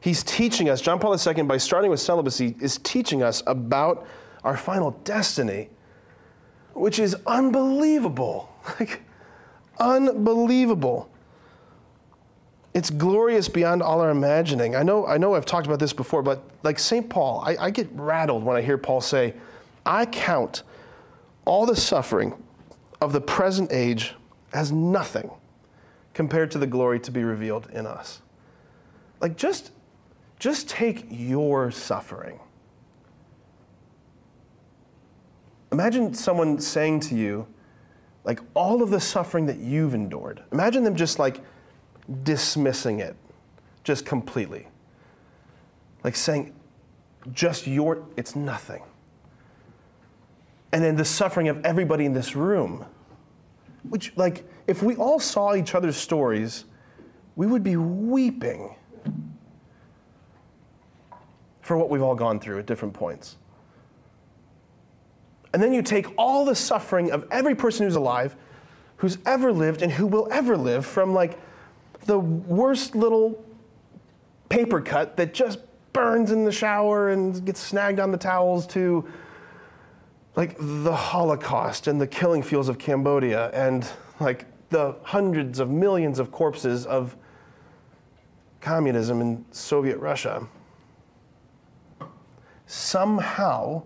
[0.00, 4.06] He's teaching us, John Paul II, by starting with celibacy, is teaching us about
[4.42, 5.70] our final destiny,
[6.74, 8.50] which is unbelievable.
[8.80, 9.02] Like,
[9.78, 11.10] unbelievable.
[12.74, 14.74] It's glorious beyond all our imagining.
[14.74, 17.08] I know, I know I've talked about this before, but like St.
[17.08, 19.34] Paul, I, I get rattled when I hear Paul say,
[19.86, 20.64] I count
[21.44, 22.34] all the suffering
[23.00, 24.14] of the present age
[24.52, 25.30] as nothing
[26.14, 28.22] compared to the glory to be revealed in us.
[29.20, 29.70] Like, just,
[30.38, 32.40] just take your suffering.
[35.70, 37.46] Imagine someone saying to you,
[38.24, 40.42] like, all of the suffering that you've endured.
[40.52, 41.40] Imagine them just like
[42.22, 43.16] dismissing it,
[43.82, 44.66] just completely.
[46.02, 46.52] Like saying,
[47.32, 48.82] just your, it's nothing.
[50.72, 52.84] And then the suffering of everybody in this room.
[53.88, 56.64] Which, like, if we all saw each other's stories,
[57.36, 58.74] we would be weeping
[61.60, 63.36] for what we've all gone through at different points.
[65.52, 68.36] And then you take all the suffering of every person who's alive,
[68.96, 71.38] who's ever lived, and who will ever live from like
[72.04, 73.42] the worst little
[74.48, 75.58] paper cut that just
[75.92, 79.06] burns in the shower and gets snagged on the towels to
[80.36, 83.86] like the Holocaust and the killing fields of Cambodia and
[84.20, 87.16] like the hundreds of millions of corpses of
[88.60, 90.46] communism in Soviet Russia.
[92.66, 93.82] Somehow,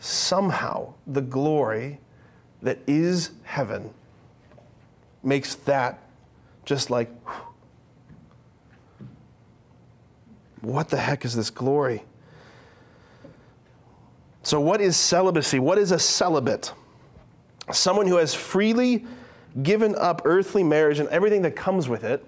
[0.00, 1.98] somehow, the glory
[2.62, 3.90] that is heaven
[5.22, 6.01] makes that
[6.64, 7.10] just like,
[10.60, 12.04] what the heck is this glory?
[14.42, 15.58] So, what is celibacy?
[15.58, 16.72] What is a celibate?
[17.72, 19.06] Someone who has freely
[19.62, 22.24] given up earthly marriage and everything that comes with it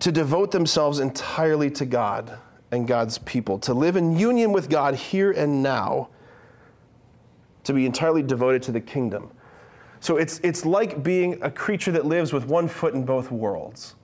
[0.00, 2.38] to devote themselves entirely to God
[2.72, 6.08] and God's people, to live in union with God here and now,
[7.64, 9.30] to be entirely devoted to the kingdom.
[10.00, 13.94] So it's, it's like being a creature that lives with one foot in both worlds.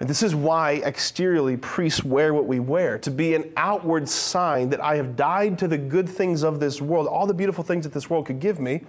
[0.00, 4.68] And this is why exteriorly priests wear what we wear, to be an outward sign
[4.70, 7.84] that I have died to the good things of this world, all the beautiful things
[7.84, 8.82] that this world could give me.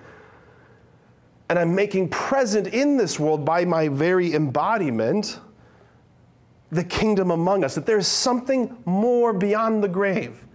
[1.50, 5.40] And I'm making present in this world by my very embodiment
[6.72, 10.46] the kingdom among us, that there's something more beyond the grave.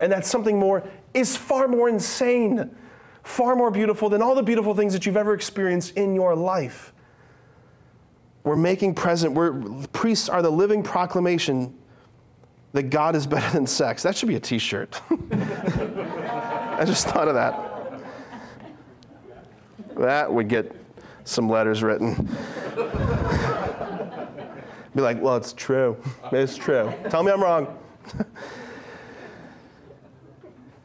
[0.00, 0.82] And that something more
[1.14, 2.74] is far more insane,
[3.22, 6.92] far more beautiful than all the beautiful things that you've ever experienced in your life.
[8.44, 9.52] We're making present, we're,
[9.92, 11.74] priests are the living proclamation
[12.72, 14.02] that God is better than sex.
[14.02, 15.00] That should be a t shirt.
[15.30, 17.68] I just thought of that.
[19.96, 20.74] That would get
[21.24, 22.14] some letters written.
[24.94, 25.96] Be like, well, it's true.
[26.32, 26.92] It's true.
[27.08, 27.78] Tell me I'm wrong.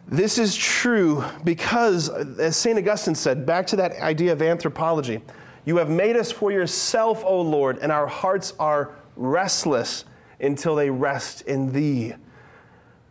[0.08, 2.78] this is true because, as St.
[2.78, 5.22] Augustine said, back to that idea of anthropology,
[5.66, 10.06] you have made us for yourself, O Lord, and our hearts are restless
[10.40, 12.14] until they rest in thee.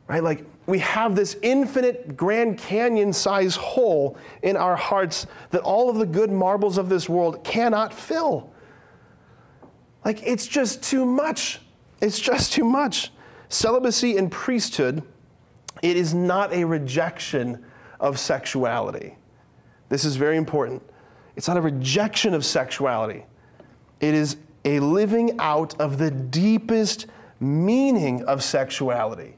[0.08, 0.22] Right?
[0.22, 5.96] Like we have this infinite Grand Canyon size hole in our hearts that all of
[5.96, 8.50] the good marbles of this world cannot fill.
[10.04, 11.60] Like, it's just too much.
[12.00, 13.10] It's just too much.
[13.48, 15.02] Celibacy and priesthood,
[15.82, 17.64] it is not a rejection
[18.00, 19.16] of sexuality.
[19.88, 20.82] This is very important.
[21.36, 23.24] It's not a rejection of sexuality,
[24.00, 27.06] it is a living out of the deepest
[27.38, 29.36] meaning of sexuality.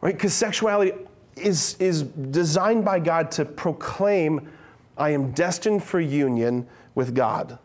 [0.00, 0.14] Right?
[0.14, 0.92] Because sexuality
[1.36, 4.48] is, is designed by God to proclaim,
[4.96, 7.58] I am destined for union with God.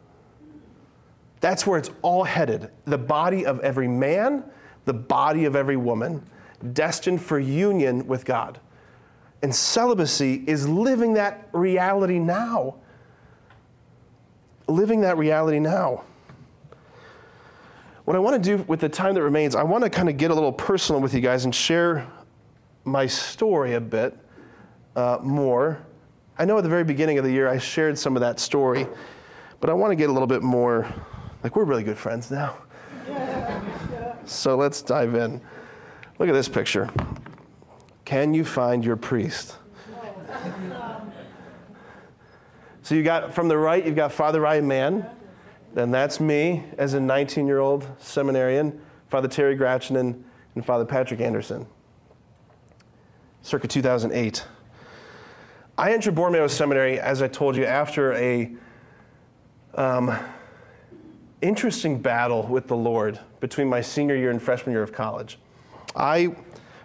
[1.40, 2.72] That's where it's all headed.
[2.86, 4.44] The body of every man,
[4.86, 6.26] the body of every woman,
[6.74, 8.60] destined for union with God.
[9.42, 12.76] And celibacy is living that reality now.
[14.68, 16.04] Living that reality now.
[18.06, 20.18] What I want to do with the time that remains, I want to kind of
[20.18, 22.08] get a little personal with you guys and share
[22.84, 24.18] my story a bit
[24.96, 25.80] uh, more.
[26.38, 28.88] I know at the very beginning of the year I shared some of that story,
[29.60, 30.88] but I want to get a little bit more
[31.44, 32.58] like, we're really good friends now.
[34.26, 35.40] so let's dive in.
[36.18, 36.90] Look at this picture.
[38.06, 39.58] Can you find your priest?
[42.84, 45.10] So you got from the right, you've got Father Ryan Mann.
[45.74, 51.20] Then that's me as a 19 year old seminarian, Father Terry Gratchinen, and Father Patrick
[51.20, 51.66] Anderson.
[53.42, 54.46] Circa 2008.
[55.78, 58.56] I entered Borromeo Seminary, as I told you, after a
[59.74, 60.18] um,
[61.42, 65.38] interesting battle with the Lord between my senior year and freshman year of college.
[65.96, 66.36] I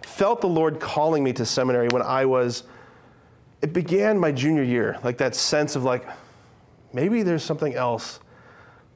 [0.01, 2.63] felt the Lord calling me to seminary when I was,
[3.61, 6.07] it began my junior year, like that sense of like,
[6.93, 8.19] maybe there's something else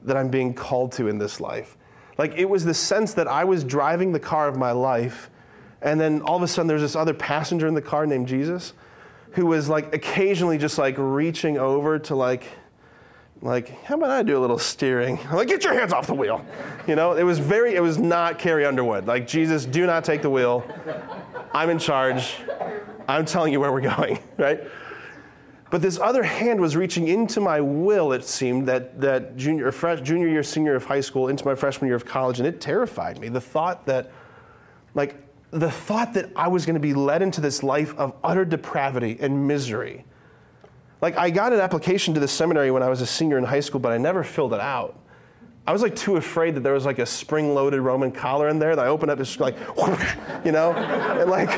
[0.02, 1.76] that I'm being called to in this life.
[2.18, 5.30] Like it was the sense that I was driving the car of my life,
[5.82, 8.72] and then all of a sudden there's this other passenger in the car named Jesus
[9.32, 12.44] who was like occasionally just like reaching over to like
[13.46, 15.18] like, how about I do a little steering?
[15.28, 16.44] I'm like, get your hands off the wheel.
[16.86, 19.06] You know, it was very, it was not Carrie Underwood.
[19.06, 20.66] Like, Jesus, do not take the wheel.
[21.52, 22.36] I'm in charge.
[23.08, 24.62] I'm telling you where we're going, right?
[25.68, 30.00] But this other hand was reaching into my will, it seemed, that, that junior, fresh,
[30.00, 33.18] junior year, senior of high school, into my freshman year of college, and it terrified
[33.18, 33.28] me.
[33.28, 34.10] The thought that,
[34.94, 35.16] like,
[35.50, 39.18] the thought that I was going to be led into this life of utter depravity
[39.20, 40.04] and misery
[41.00, 43.60] like, I got an application to the seminary when I was a senior in high
[43.60, 44.98] school, but I never filled it out.
[45.66, 48.76] I was like too afraid that there was like a spring-loaded Roman collar in there
[48.76, 51.50] that I opened up, it's like, whoosh, you know, and like,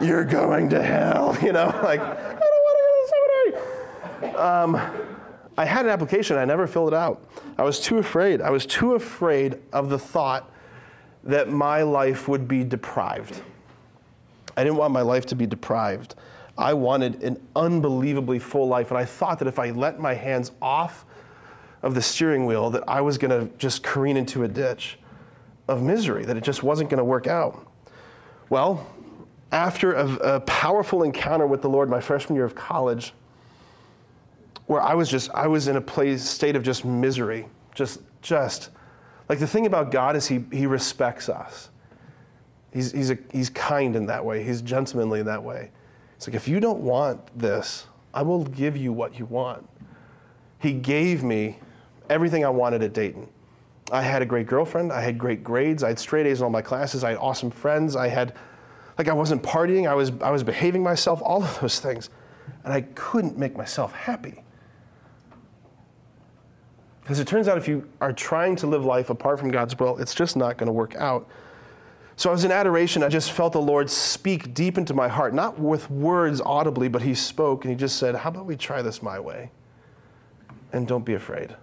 [0.00, 3.52] you're going to hell, you know, like, I don't want to go to
[4.20, 4.36] the seminary.
[4.36, 5.08] Um,
[5.56, 7.24] I had an application, I never filled it out.
[7.58, 8.40] I was too afraid.
[8.40, 10.50] I was too afraid of the thought
[11.24, 13.40] that my life would be deprived.
[14.56, 16.14] I didn't want my life to be deprived.
[16.56, 20.52] I wanted an unbelievably full life, and I thought that if I let my hands
[20.60, 21.04] off
[21.82, 24.98] of the steering wheel, that I was going to just careen into a ditch
[25.66, 27.66] of misery, that it just wasn't going to work out.
[28.50, 28.86] Well,
[29.50, 33.12] after a, a powerful encounter with the Lord my freshman year of college,
[34.66, 38.70] where I was just, I was in a place, state of just misery, just, just.
[39.28, 41.70] Like the thing about God is he, he respects us.
[42.72, 44.42] He's, he's, a, he's kind in that way.
[44.44, 45.70] He's gentlemanly in that way.
[46.22, 49.68] It's like, if you don't want this, I will give you what you want.
[50.60, 51.58] He gave me
[52.08, 53.26] everything I wanted at Dayton.
[53.90, 54.92] I had a great girlfriend.
[54.92, 55.82] I had great grades.
[55.82, 57.02] I had straight A's in all my classes.
[57.02, 57.96] I had awesome friends.
[57.96, 58.36] I had,
[58.98, 59.90] like, I wasn't partying.
[59.90, 62.08] I was, I was behaving myself, all of those things.
[62.62, 64.44] And I couldn't make myself happy.
[67.00, 69.98] Because it turns out if you are trying to live life apart from God's will,
[69.98, 71.28] it's just not going to work out.
[72.22, 73.02] So I was in adoration.
[73.02, 77.02] I just felt the Lord speak deep into my heart, not with words audibly, but
[77.02, 79.50] He spoke and He just said, How about we try this my way?
[80.72, 81.56] And don't be afraid.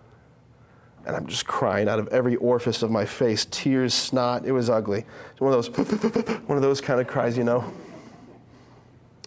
[1.06, 4.46] And I'm just crying out of every orifice of my face, tears, snot.
[4.46, 5.06] It was ugly.
[5.38, 7.64] One of those, one of those kind of cries, you know.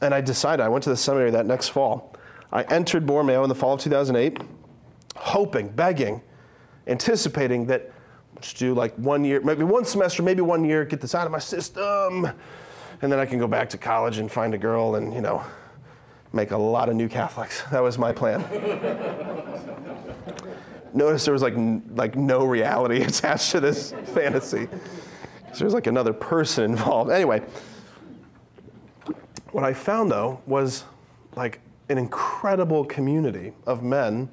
[0.03, 2.14] And I decided, I went to the seminary that next fall.
[2.53, 4.39] I entered Borromeo in the fall of 2008
[5.16, 6.20] hoping, begging,
[6.87, 7.91] anticipating that
[8.43, 11.32] just do like one year, maybe one semester, maybe one year, get this out of
[11.32, 12.26] my system,
[13.01, 15.43] and then I can go back to college and find a girl and, you know,
[16.32, 17.62] make a lot of new Catholics.
[17.70, 18.40] That was my plan.
[20.95, 21.55] Notice there was like,
[21.95, 24.68] like no reality attached to this fantasy.
[25.40, 27.11] Because there's like another person involved.
[27.11, 27.43] Anyway,
[29.53, 30.84] what I found though was
[31.36, 34.28] like an incredible community of men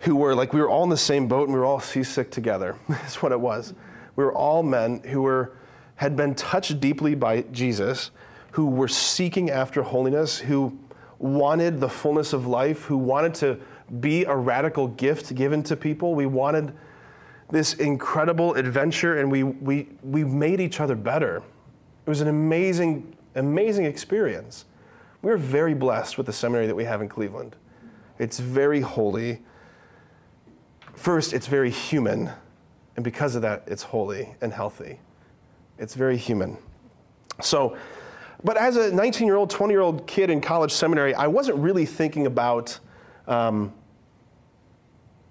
[0.00, 2.30] who were like, we were all in the same boat and we were all seasick
[2.30, 2.76] together.
[2.88, 3.74] That's what it was.
[4.16, 5.52] We were all men who were,
[5.96, 8.10] had been touched deeply by Jesus,
[8.52, 10.78] who were seeking after holiness, who
[11.18, 13.58] wanted the fullness of life, who wanted to
[14.00, 16.14] be a radical gift given to people.
[16.14, 16.72] We wanted
[17.50, 21.38] this incredible adventure and we, we, we made each other better.
[21.38, 24.66] It was an amazing, amazing experience.
[25.22, 27.56] We are very blessed with the seminary that we have in Cleveland.
[28.18, 29.40] It's very holy.
[30.98, 32.28] First, it's very human,
[32.96, 34.98] and because of that, it's holy and healthy.
[35.78, 36.58] It's very human.
[37.40, 37.76] So,
[38.42, 41.58] but as a 19 year old, 20 year old kid in college seminary, I wasn't
[41.58, 42.80] really thinking about,
[43.28, 43.72] um,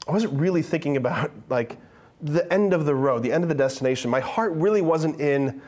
[0.08, 1.76] I wasn't really thinking about like
[2.22, 4.10] the end of the road, the end of the destination.
[4.10, 5.62] My heart really wasn't in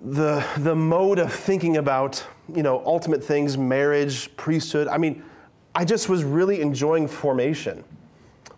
[0.00, 4.88] the, the mode of thinking about, you know, ultimate things, marriage, priesthood.
[4.88, 5.22] I mean,
[5.76, 7.84] I just was really enjoying formation.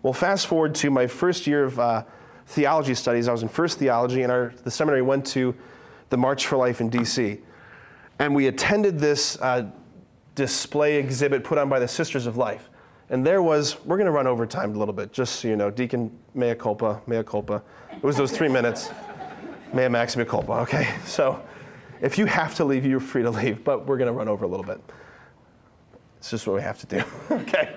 [0.05, 2.03] Well, fast forward to my first year of uh,
[2.45, 3.27] theology studies.
[3.27, 5.55] I was in first theology, and our, the seminary went to
[6.11, 7.39] the March for Life in D.C.
[8.19, 9.65] And we attended this uh,
[10.35, 12.69] display exhibit put on by the Sisters of Life.
[13.09, 15.55] And there was, we're going to run over time a little bit, just so you
[15.55, 17.63] know, Deacon mea culpa, mea culpa.
[17.91, 18.91] It was those three minutes.
[19.73, 20.87] Mea maxima culpa, okay?
[21.07, 21.43] So
[21.99, 24.45] if you have to leave, you're free to leave, but we're going to run over
[24.45, 24.79] a little bit.
[26.19, 27.75] It's just what we have to do, okay?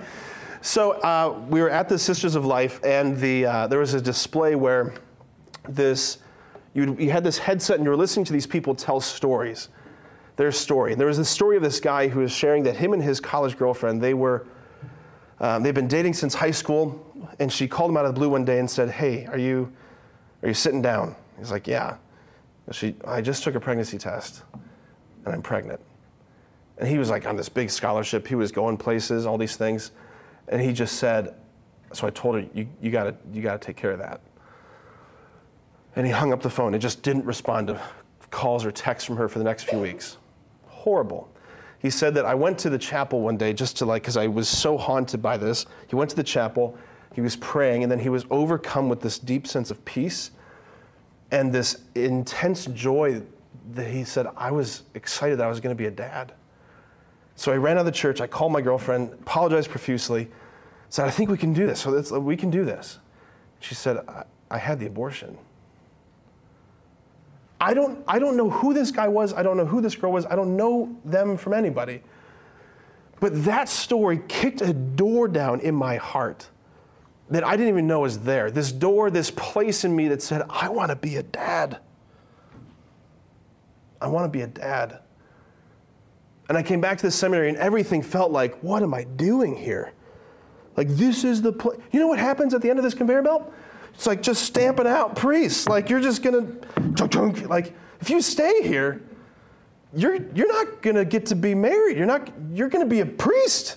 [0.61, 4.00] So uh, we were at the Sisters of Life, and the, uh, there was a
[4.00, 4.94] display where
[5.68, 6.18] this,
[6.74, 9.68] you, had this headset and you were listening to these people tell stories,
[10.36, 10.93] their story.
[10.93, 13.20] And there was the story of this guy who was sharing that him and his
[13.20, 14.47] college girlfriend, they were,
[15.40, 17.05] um, they've been dating since high school,
[17.39, 19.72] and she called him out of the blue one day and said, hey, are you,
[20.43, 21.14] are you sitting down?
[21.39, 21.97] He's like, yeah.
[22.72, 24.43] She, I just took a pregnancy test,
[25.24, 25.80] and I'm pregnant.
[26.78, 28.26] And he was like on this big scholarship.
[28.26, 29.93] He was going places, all these things.
[30.48, 31.34] And he just said,
[31.92, 34.20] so I told her, you, you gotta, you gotta take care of that.
[35.96, 37.80] And he hung up the phone and just didn't respond to
[38.30, 40.18] calls or texts from her for the next few weeks.
[40.66, 41.30] Horrible.
[41.78, 44.26] He said that I went to the chapel one day just to like, because I
[44.26, 45.66] was so haunted by this.
[45.86, 46.76] He went to the chapel,
[47.14, 50.32] he was praying, and then he was overcome with this deep sense of peace
[51.30, 53.22] and this intense joy
[53.74, 56.32] that he said, I was excited that I was going to be a dad.
[57.39, 58.20] So I ran out of the church.
[58.20, 60.28] I called my girlfriend, apologized profusely,
[60.89, 61.78] said, I think we can do this.
[61.78, 62.98] So we can do this.
[63.60, 65.39] She said, I, I had the abortion.
[67.60, 69.32] I don't, I don't know who this guy was.
[69.32, 70.27] I don't know who this girl was.
[70.27, 72.02] I don't know them from anybody.
[73.20, 76.48] But that story kicked a door down in my heart
[77.31, 78.51] that I didn't even know was there.
[78.51, 81.78] This door, this place in me that said, I want to be a dad.
[84.01, 85.02] I want to be a dad.
[86.48, 89.54] And I came back to the seminary and everything felt like, what am I doing
[89.54, 89.92] here?
[90.76, 91.78] Like, this is the place.
[91.92, 93.52] You know what happens at the end of this conveyor belt?
[93.94, 95.68] It's like just stamping out priests.
[95.68, 96.60] Like, you're just going
[96.94, 99.02] to, like, if you stay here,
[99.92, 101.96] you're, you're not going to get to be married.
[101.96, 103.76] You're, not, you're going to be a priest.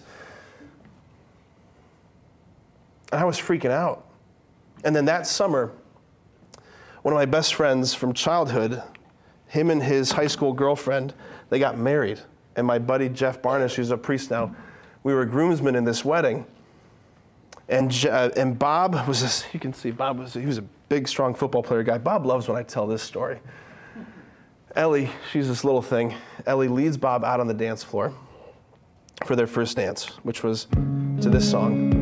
[3.12, 4.06] And I was freaking out.
[4.84, 5.72] And then that summer,
[7.02, 8.82] one of my best friends from childhood,
[9.48, 11.14] him and his high school girlfriend,
[11.50, 12.20] they got married.
[12.56, 14.56] And my buddy Jeff Barnish, who's a priest now,
[15.04, 16.46] we were groomsmen in this wedding.
[17.70, 21.08] And, uh, and Bob was this, you can see Bob was, he was a big,
[21.08, 21.98] strong football player guy.
[21.98, 23.40] Bob loves when I tell this story.
[24.76, 26.16] Ellie, she's this little thing.
[26.46, 28.14] Ellie leads Bob out on the dance floor
[29.26, 30.68] for their first dance, which was
[31.22, 32.01] to this song.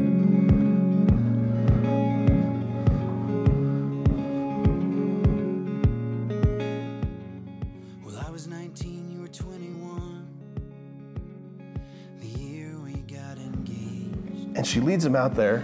[14.70, 15.64] She leads him out there.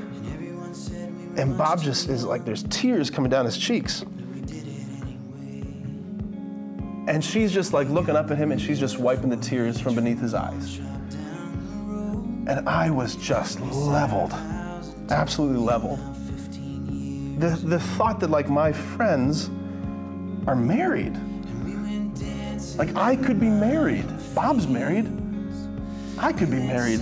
[1.37, 4.03] And Bob just is like, there's tears coming down his cheeks.
[7.07, 9.93] And she's just like looking up at him and she's just wiping the tears from
[9.93, 10.79] beneath his eyes.
[12.47, 14.33] And I was just leveled,
[15.11, 15.99] absolutely leveled.
[17.39, 19.49] The, the thought that like my friends
[20.47, 21.15] are married.
[22.77, 24.05] Like I could be married.
[24.33, 25.11] Bob's married.
[26.17, 27.01] I could be married.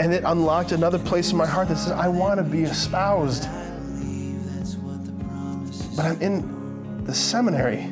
[0.00, 3.46] And it unlocked another place in my heart that says, I want to be espoused.
[5.94, 7.90] But I'm in the seminary.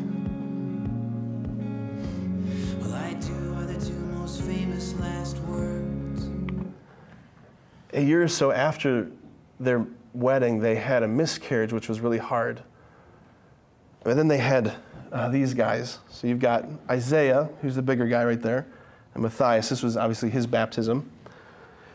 [2.80, 6.26] Well, I do are the two most famous last words.
[7.92, 9.10] A year or so after
[9.60, 12.62] their wedding, they had a miscarriage, which was really hard.
[14.06, 14.72] And then they had
[15.12, 15.98] uh, these guys.
[16.08, 18.66] So you've got Isaiah, who's the bigger guy right there,
[19.12, 19.68] and Matthias.
[19.68, 21.10] This was obviously his baptism.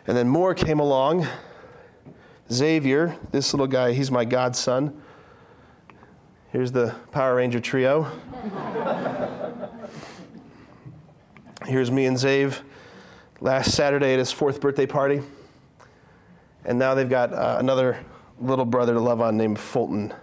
[0.07, 1.27] And then more came along.
[2.51, 5.01] Xavier, this little guy, he's my godson.
[6.51, 8.03] Here's the Power Ranger trio.
[11.65, 12.59] Here's me and Zave
[13.39, 15.21] last Saturday at his fourth birthday party.
[16.65, 17.97] And now they've got uh, another
[18.39, 20.13] little brother to love on named Fulton.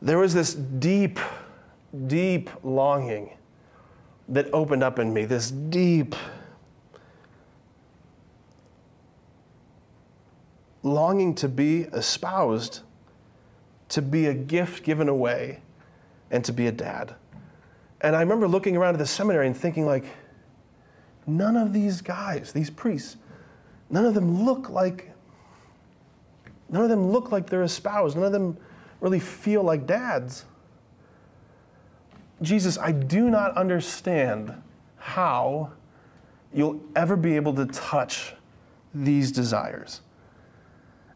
[0.00, 1.20] There was this deep,
[2.06, 3.36] deep longing
[4.28, 6.16] that opened up in me, this deep
[10.82, 12.80] longing to be espoused,
[13.88, 15.60] to be a gift given away,
[16.30, 17.14] and to be a dad.
[18.00, 20.04] And I remember looking around at the seminary and thinking, like,
[21.26, 23.16] none of these guys, these priests,
[23.90, 25.10] none of them look like
[26.68, 28.16] none of them look like they're espoused.
[28.16, 28.56] None of them
[29.00, 30.46] really feel like dads.
[32.40, 34.54] Jesus, I do not understand
[34.96, 35.70] how
[36.52, 38.34] you'll ever be able to touch
[38.94, 40.00] these desires.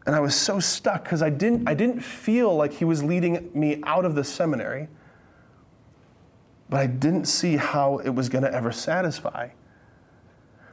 [0.06, 3.50] And I was so stuck because I didn't, I didn't feel like he was leading
[3.54, 4.86] me out of the seminary,
[6.70, 9.48] but I didn't see how it was going to ever satisfy.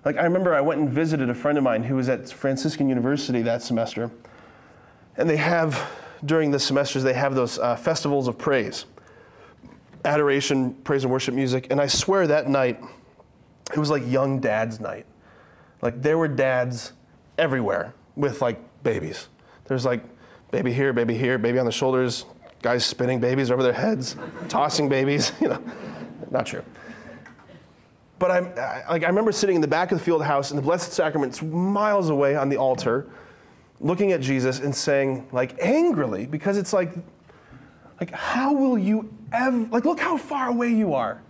[0.06, 2.90] Like, I remember I went and visited a friend of mine who was at Franciscan
[2.90, 4.12] University that semester,
[5.18, 5.90] and they have,
[6.26, 8.86] during the semesters, they have those uh, festivals of praise
[10.06, 11.68] adoration, praise and worship music.
[11.72, 12.78] And I swear that night,
[13.72, 15.06] it was like young dad's night.
[15.82, 16.92] Like, there were dads
[17.38, 19.30] everywhere with like babies.
[19.66, 20.04] There's like
[20.52, 22.26] baby here, baby here, baby on the shoulders,
[22.62, 24.16] guys spinning babies over their heads,
[24.50, 25.64] tossing babies, you know,
[26.32, 26.64] not true.
[28.20, 30.58] But I'm, I, like, I remember sitting in the back of the field house and
[30.58, 33.10] the Blessed Sacrament's miles away on the altar,
[33.82, 36.94] looking at Jesus and saying, like, angrily, because it's like,
[38.00, 41.22] like, how will you ever, like, look how far away you are.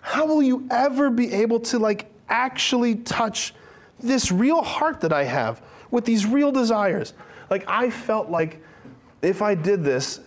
[0.00, 3.54] How will you ever be able to, like, actually touch
[4.00, 7.14] this real heart that I have with these real desires?
[7.50, 8.62] Like, I felt like
[9.22, 10.20] if I did this,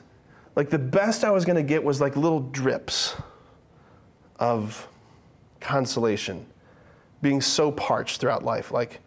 [0.55, 3.15] like, the best I was going to get was like little drips
[4.37, 4.87] of
[5.59, 6.45] consolation,
[7.21, 8.71] being so parched throughout life.
[8.71, 8.99] Like,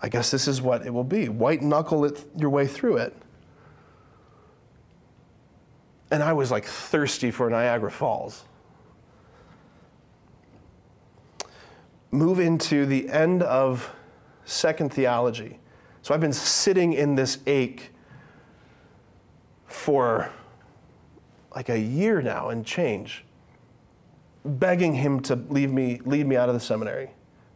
[0.00, 3.14] I guess this is what it will be white knuckle it your way through it.
[6.10, 8.44] And I was like thirsty for Niagara Falls.
[12.16, 13.92] Move into the end of
[14.46, 15.58] second theology.
[16.00, 17.90] So I've been sitting in this ache
[19.66, 20.30] for
[21.54, 23.22] like a year now and change,
[24.46, 27.10] begging him to leave me, lead me out of the seminary,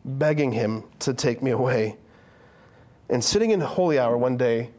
[0.04, 1.96] begging him to take me away.
[3.08, 4.72] And sitting in holy hour one day,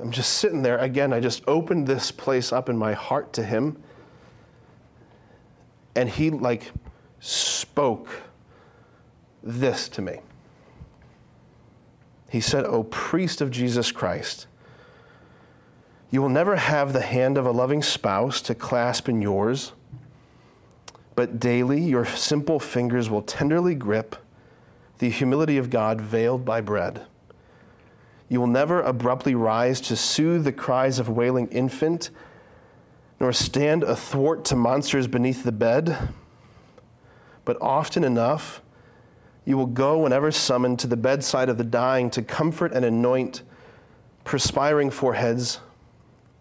[0.00, 0.78] I'm just sitting there.
[0.78, 3.80] Again, I just opened this place up in my heart to him.
[5.94, 6.72] And he, like,
[7.26, 8.08] spoke
[9.42, 10.20] this to me.
[12.30, 14.46] He said, O priest of Jesus Christ,
[16.10, 19.72] You will never have the hand of a loving spouse to clasp in yours,
[21.16, 24.16] but daily your simple fingers will tenderly grip
[24.98, 27.06] the humility of God veiled by bread.
[28.28, 32.10] You will never abruptly rise to soothe the cries of wailing infant,
[33.18, 36.08] nor stand athwart to monsters beneath the bed.
[37.46, 38.60] But often enough,
[39.46, 43.42] you will go whenever summoned to the bedside of the dying to comfort and anoint
[44.24, 45.60] perspiring foreheads,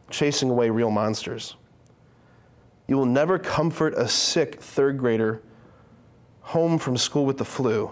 [0.10, 1.56] chasing away real monsters.
[2.88, 5.41] You will never comfort a sick third grader
[6.41, 7.91] home from school with the flu,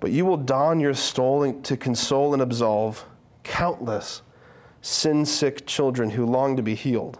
[0.00, 3.04] but you will don your stole to console and absolve
[3.42, 4.22] countless
[4.80, 7.18] sin sick children who long to be healed.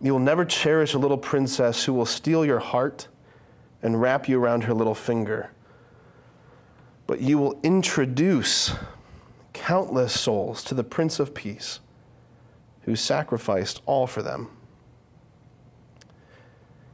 [0.00, 3.08] You will never cherish a little princess who will steal your heart
[3.82, 5.50] and wrap you around her little finger.
[7.06, 8.72] But you will introduce
[9.52, 11.80] countless souls to the Prince of Peace
[12.82, 14.48] who sacrificed all for them.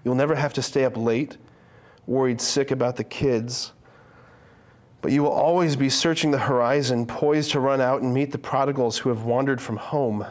[0.05, 1.37] You'll never have to stay up late,
[2.07, 3.73] worried sick about the kids,
[5.03, 8.39] but you will always be searching the horizon, poised to run out and meet the
[8.39, 10.27] prodigals who have wandered from home.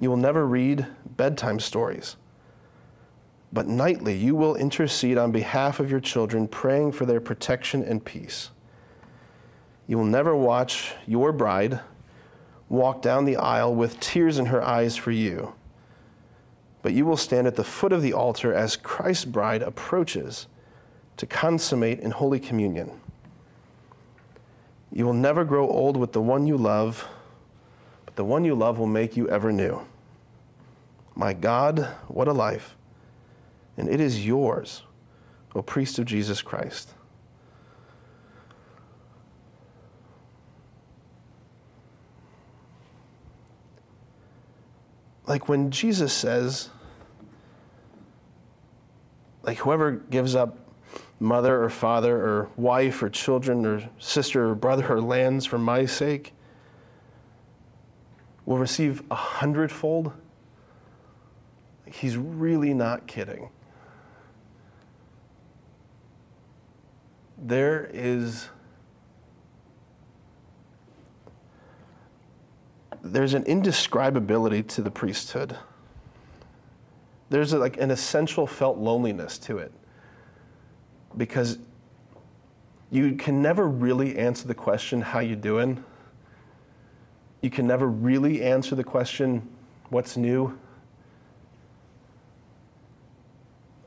[0.00, 2.16] You will never read bedtime stories
[3.54, 8.04] but nightly you will intercede on behalf of your children, praying for their protection and
[8.04, 8.50] peace.
[9.86, 11.78] You will never watch your bride
[12.68, 15.54] walk down the aisle with tears in her eyes for you,
[16.82, 20.48] but you will stand at the foot of the altar as Christ's bride approaches
[21.16, 22.90] to consummate in Holy Communion.
[24.90, 27.06] You will never grow old with the one you love,
[28.16, 29.80] the one you love will make you ever new.
[31.14, 32.76] My God, what a life!
[33.76, 34.82] and it is yours,
[35.54, 36.90] O priest of Jesus Christ.
[45.26, 46.68] Like when Jesus says,
[49.42, 50.58] like whoever gives up
[51.18, 55.86] mother or father or wife or children or sister or brother or lands for my
[55.86, 56.32] sake
[58.46, 60.12] will receive a hundredfold.
[61.86, 63.48] He's really not kidding.
[67.44, 68.48] there is
[73.02, 75.58] there's an indescribability to the priesthood.
[77.28, 79.72] There's a, like an essential felt loneliness to it
[81.16, 81.58] because
[82.90, 85.84] you can never really answer the question how you doing.
[87.44, 89.46] You can never really answer the question
[89.90, 90.58] what's new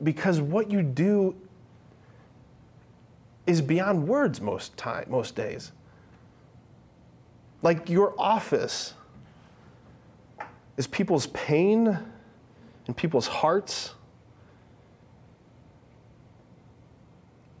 [0.00, 1.34] because what you do
[3.48, 5.72] is beyond words most time most days.
[7.60, 8.94] Like your office
[10.76, 11.98] is people's pain
[12.86, 13.94] and people's hearts.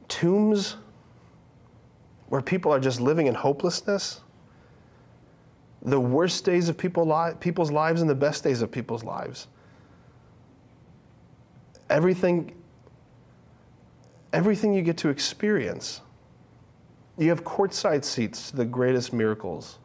[0.06, 0.76] Tombs
[2.28, 4.20] where people are just living in hopelessness.
[5.82, 9.46] The worst days of people's lives and the best days of people's lives.
[11.88, 12.54] Everything
[14.32, 16.00] everything you get to experience.
[17.16, 19.78] You have courtside seats to the greatest miracles.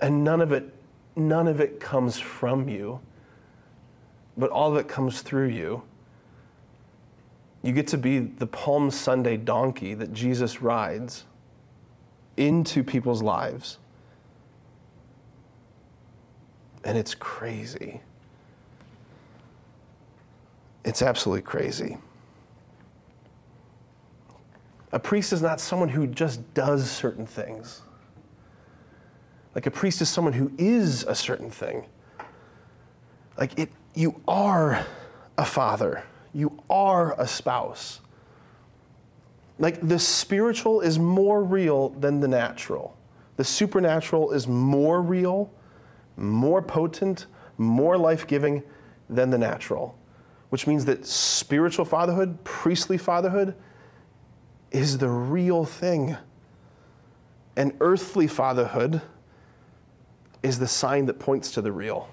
[0.00, 0.72] And none of it
[1.16, 3.00] none of it comes from you,
[4.36, 5.82] but all of it comes through you.
[7.62, 11.24] You get to be the Palm Sunday donkey that Jesus rides
[12.36, 13.78] into people's lives.
[16.84, 18.00] And it's crazy.
[20.84, 21.98] It's absolutely crazy.
[24.92, 27.82] A priest is not someone who just does certain things.
[29.54, 31.86] Like a priest is someone who is a certain thing.
[33.38, 34.86] Like it, you are
[35.38, 38.00] a father, you are a spouse.
[39.58, 42.96] Like the spiritual is more real than the natural.
[43.36, 45.50] The supernatural is more real,
[46.16, 47.26] more potent,
[47.58, 48.62] more life giving
[49.08, 49.96] than the natural
[50.54, 53.56] which means that spiritual fatherhood, priestly fatherhood,
[54.70, 56.16] is the real thing.
[57.56, 59.02] And earthly fatherhood
[60.44, 62.08] is the sign that points to the real.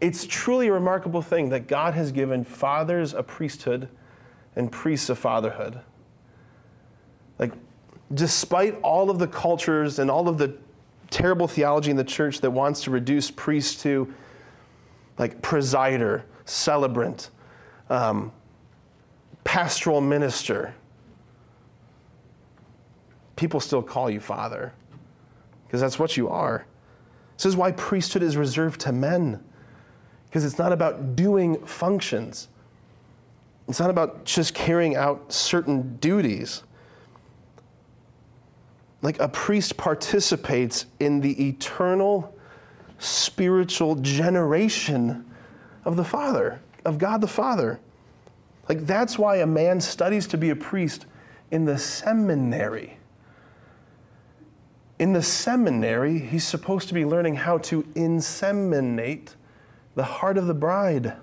[0.00, 3.88] It's truly a remarkable thing that God has given fathers a priesthood
[4.56, 5.80] and priests of fatherhood.
[7.38, 7.52] Like,
[8.12, 10.56] despite all of the cultures and all of the
[11.10, 14.12] terrible theology in the church that wants to reduce priests to
[15.18, 17.30] like presider, celebrant,
[17.90, 18.32] um,
[19.44, 20.74] pastoral minister.
[23.36, 24.72] people still call you father
[25.66, 26.66] because that's what you are.
[27.36, 29.42] This is why priesthood is reserved to men
[30.26, 32.48] because it's not about doing functions.
[33.68, 36.62] It's not about just carrying out certain duties.
[39.02, 42.34] Like a priest participates in the eternal
[42.98, 45.30] spiritual generation
[45.84, 47.80] of the Father, of God the Father.
[48.68, 51.06] Like that's why a man studies to be a priest
[51.50, 52.98] in the seminary.
[54.98, 59.34] In the seminary, he's supposed to be learning how to inseminate
[59.94, 61.14] the heart of the bride,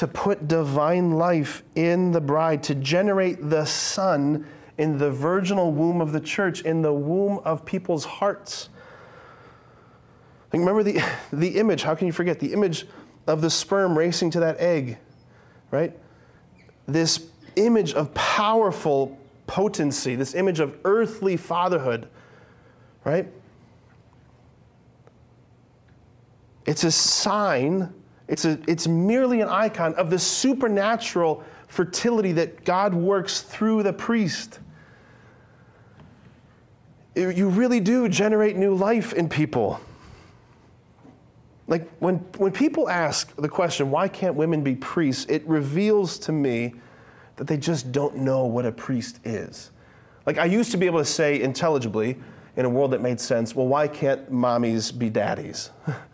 [0.00, 4.46] to put divine life in the bride, to generate the Son
[4.78, 8.70] in the virginal womb of the church, in the womb of people's hearts.
[10.50, 11.02] Like remember the,
[11.34, 12.40] the image, how can you forget?
[12.40, 12.86] The image
[13.26, 14.96] of the sperm racing to that egg,
[15.70, 15.94] right?
[16.86, 22.08] This image of powerful potency, this image of earthly fatherhood,
[23.04, 23.28] right?
[26.64, 27.92] It's a sign,
[28.30, 33.92] it's, a, it's merely an icon of the supernatural fertility that God works through the
[33.92, 34.60] priest.
[37.16, 39.80] You really do generate new life in people.
[41.66, 45.26] Like when, when people ask the question, why can't women be priests?
[45.28, 46.74] It reveals to me
[47.34, 49.72] that they just don't know what a priest is.
[50.24, 52.16] Like I used to be able to say intelligibly
[52.56, 55.70] in a world that made sense, well, why can't mommies be daddies?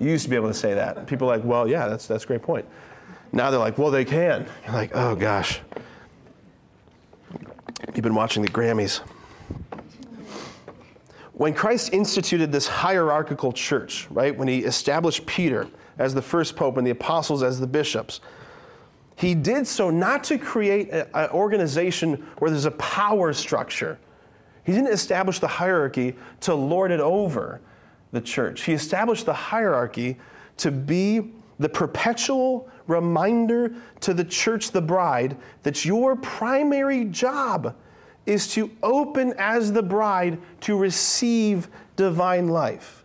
[0.00, 1.06] you used to be able to say that.
[1.06, 2.66] People are like, well, yeah, that's, that's a great point.
[3.32, 4.46] Now they're like, well, they can.
[4.64, 5.60] You're like, oh gosh.
[7.94, 9.00] You've been watching the Grammys.
[11.32, 16.76] When Christ instituted this hierarchical church, right, when he established Peter as the first pope
[16.76, 18.20] and the apostles as the bishops,
[19.16, 23.98] he did so not to create an organization where there's a power structure.
[24.64, 27.60] He didn't establish the hierarchy to lord it over
[28.12, 28.62] the church.
[28.62, 30.18] He established the hierarchy
[30.58, 37.76] to be the perpetual reminder to the church, the bride, that your primary job
[38.26, 43.04] is to open as the bride to receive divine life.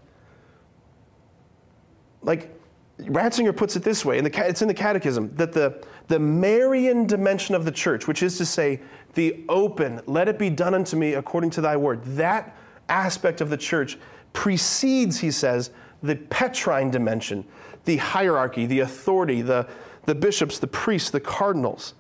[2.21, 2.51] Like
[2.99, 7.55] Ratzinger puts it this way, the, it's in the Catechism, that the, the Marian dimension
[7.55, 8.81] of the church, which is to say,
[9.15, 12.55] the open, let it be done unto me according to thy word, that
[12.89, 13.97] aspect of the church
[14.33, 17.45] precedes, he says, the Petrine dimension,
[17.85, 19.67] the hierarchy, the authority, the,
[20.05, 21.93] the bishops, the priests, the cardinals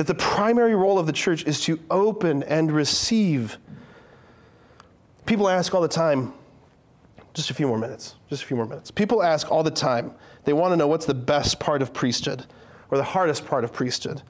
[0.00, 3.58] that the primary role of the church is to open and receive.
[5.26, 6.32] People ask all the time,
[7.34, 8.90] just a few more minutes, just a few more minutes.
[8.90, 10.14] People ask all the time,
[10.44, 12.46] they want to know what's the best part of priesthood
[12.90, 14.22] or the hardest part of priesthood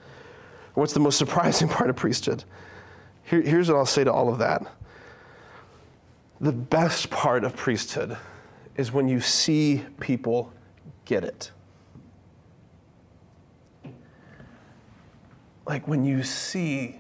[0.75, 2.43] or what's the most surprising part of priesthood.
[3.23, 4.67] Here, here's what I'll say to all of that.
[6.41, 8.17] The best part of priesthood
[8.77, 10.53] is when you see people
[11.05, 11.51] get it.
[15.71, 16.99] like when you see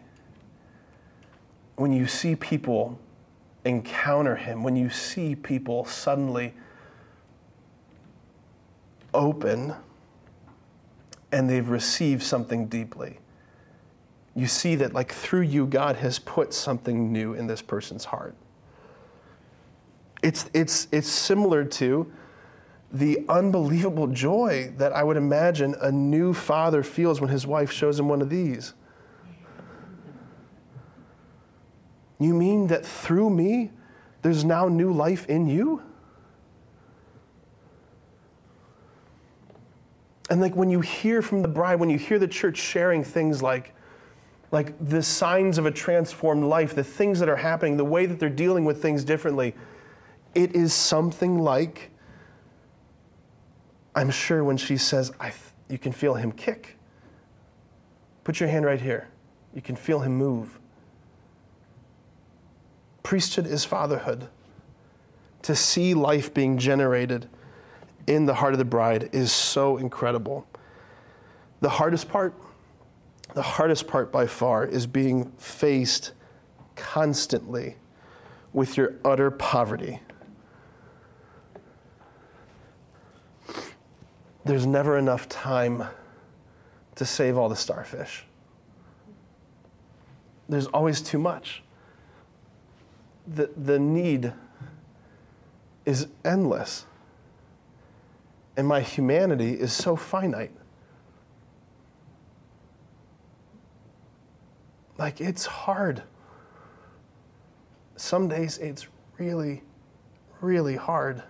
[1.74, 2.96] when you see people
[3.64, 6.54] encounter him when you see people suddenly
[9.12, 9.74] open
[11.32, 13.18] and they've received something deeply
[14.36, 18.36] you see that like through you god has put something new in this person's heart
[20.22, 22.10] it's it's it's similar to
[22.92, 27.98] the unbelievable joy that I would imagine a new father feels when his wife shows
[27.98, 28.74] him one of these.
[32.18, 33.70] You mean that through me,
[34.22, 35.82] there's now new life in you?
[40.28, 43.42] And like when you hear from the bride, when you hear the church sharing things
[43.42, 43.74] like,
[44.52, 48.20] like the signs of a transformed life, the things that are happening, the way that
[48.20, 49.54] they're dealing with things differently,
[50.34, 51.90] it is something like
[53.94, 55.12] I'm sure when she says,
[55.68, 56.76] you can feel him kick.
[58.24, 59.08] Put your hand right here.
[59.54, 60.58] You can feel him move.
[63.02, 64.28] Priesthood is fatherhood.
[65.42, 67.28] To see life being generated
[68.06, 70.46] in the heart of the bride is so incredible.
[71.60, 72.34] The hardest part,
[73.34, 76.12] the hardest part by far, is being faced
[76.76, 77.76] constantly
[78.52, 80.00] with your utter poverty
[84.44, 85.84] there's never enough time
[86.94, 88.24] to save all the starfish.
[90.48, 91.62] There's always too much.
[93.26, 94.32] The, the need
[95.84, 96.86] is endless.
[98.56, 100.52] And my humanity is so finite.
[104.98, 106.02] Like, it's hard.
[107.96, 108.86] Some days it's
[109.18, 109.62] really,
[110.40, 111.22] really hard.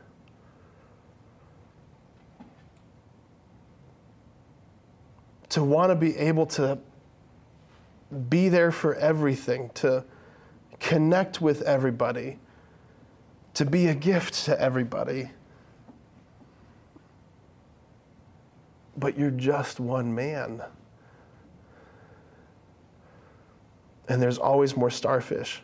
[5.51, 6.78] To want to be able to
[8.28, 10.05] be there for everything, to
[10.78, 12.39] connect with everybody,
[13.55, 15.31] to be a gift to everybody.
[18.97, 20.62] But you're just one man.
[24.09, 25.62] And there's always more starfish.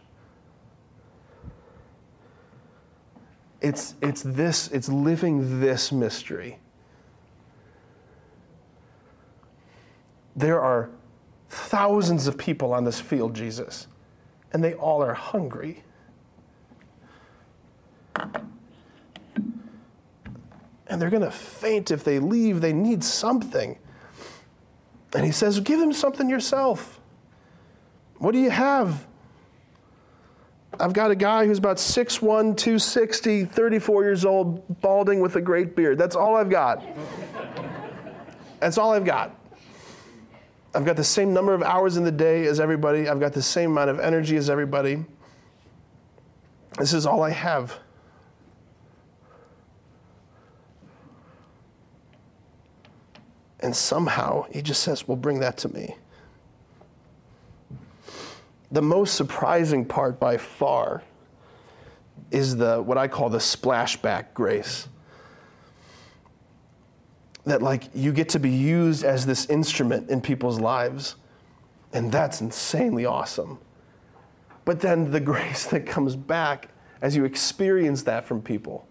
[3.61, 6.59] It's, it's this, it's living this mystery.
[10.37, 10.91] There are
[11.49, 13.89] thousands of people on this field, Jesus,
[14.53, 15.83] and they all are hungry.
[20.89, 22.61] And they're going to faint if they leave.
[22.61, 23.79] They need something.
[25.15, 27.01] And he says, Give them something yourself.
[28.19, 29.07] What do you have?
[30.79, 32.21] I've got a guy who's about 6'1,
[32.57, 35.97] 260, 34 years old, balding with a great beard.
[35.97, 36.83] That's all I've got.
[38.61, 39.35] That's all I've got.
[40.77, 43.09] I've got the same number of hours in the day as everybody.
[43.09, 45.07] I've got the same amount of energy as everybody.
[46.79, 47.79] This is all I have.
[53.61, 55.97] And somehow he just says, Well, bring that to me.
[58.71, 61.03] The most surprising part by far
[62.31, 64.89] is the what I call the splashback grace.
[67.47, 71.17] That like you get to be used as this instrument in people's lives.
[71.93, 73.59] And that's insanely awesome.
[74.65, 76.69] But then the grace that comes back
[77.01, 78.87] as you experience that from people.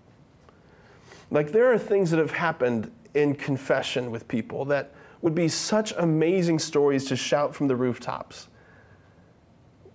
[1.32, 5.92] Like there are things that have happened in confession with people that would be such
[5.98, 8.48] amazing stories to shout from the rooftops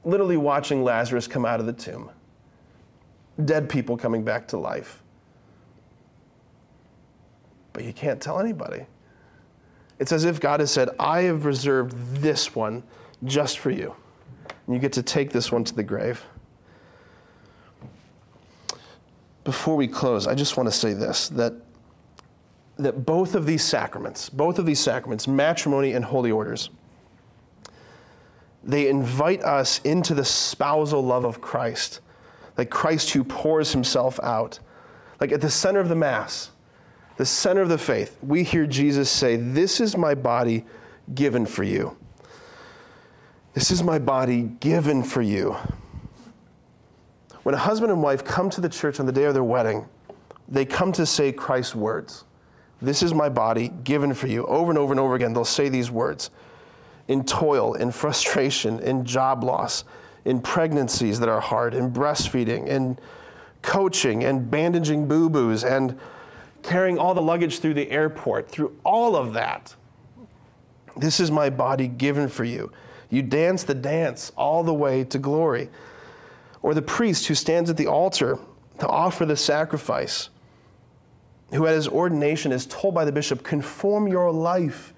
[0.04, 2.10] literally watching Lazarus come out of the tomb,
[3.44, 5.02] dead people coming back to life.
[7.72, 8.86] But you can't tell anybody.
[9.98, 12.82] It's as if God has said, I have reserved this one
[13.24, 13.94] just for you.
[14.66, 16.24] And you get to take this one to the grave.
[19.44, 21.54] Before we close, I just want to say this that,
[22.76, 26.70] that both of these sacraments, both of these sacraments, matrimony and holy orders,
[28.62, 32.00] they invite us into the spousal love of Christ,
[32.56, 34.58] like Christ who pours himself out.
[35.20, 36.50] Like at the center of the Mass,
[37.20, 40.64] the center of the faith, we hear Jesus say, This is my body
[41.14, 41.94] given for you.
[43.52, 45.54] This is my body given for you.
[47.42, 49.86] When a husband and wife come to the church on the day of their wedding,
[50.48, 52.24] they come to say Christ's words.
[52.80, 54.46] This is my body given for you.
[54.46, 56.30] Over and over and over again, they'll say these words
[57.06, 59.84] in toil, in frustration, in job loss,
[60.24, 62.98] in pregnancies that are hard, in breastfeeding, in
[63.60, 66.00] coaching, and bandaging boo boos, and
[66.62, 69.74] carrying all the luggage through the airport, through all of that.
[70.96, 72.72] This is my body given for you.
[73.08, 75.68] You dance the dance all the way to glory.
[76.62, 78.38] Or the priest who stands at the altar
[78.78, 80.28] to offer the sacrifice,
[81.52, 84.92] who at his ordination is told by the bishop, conform your life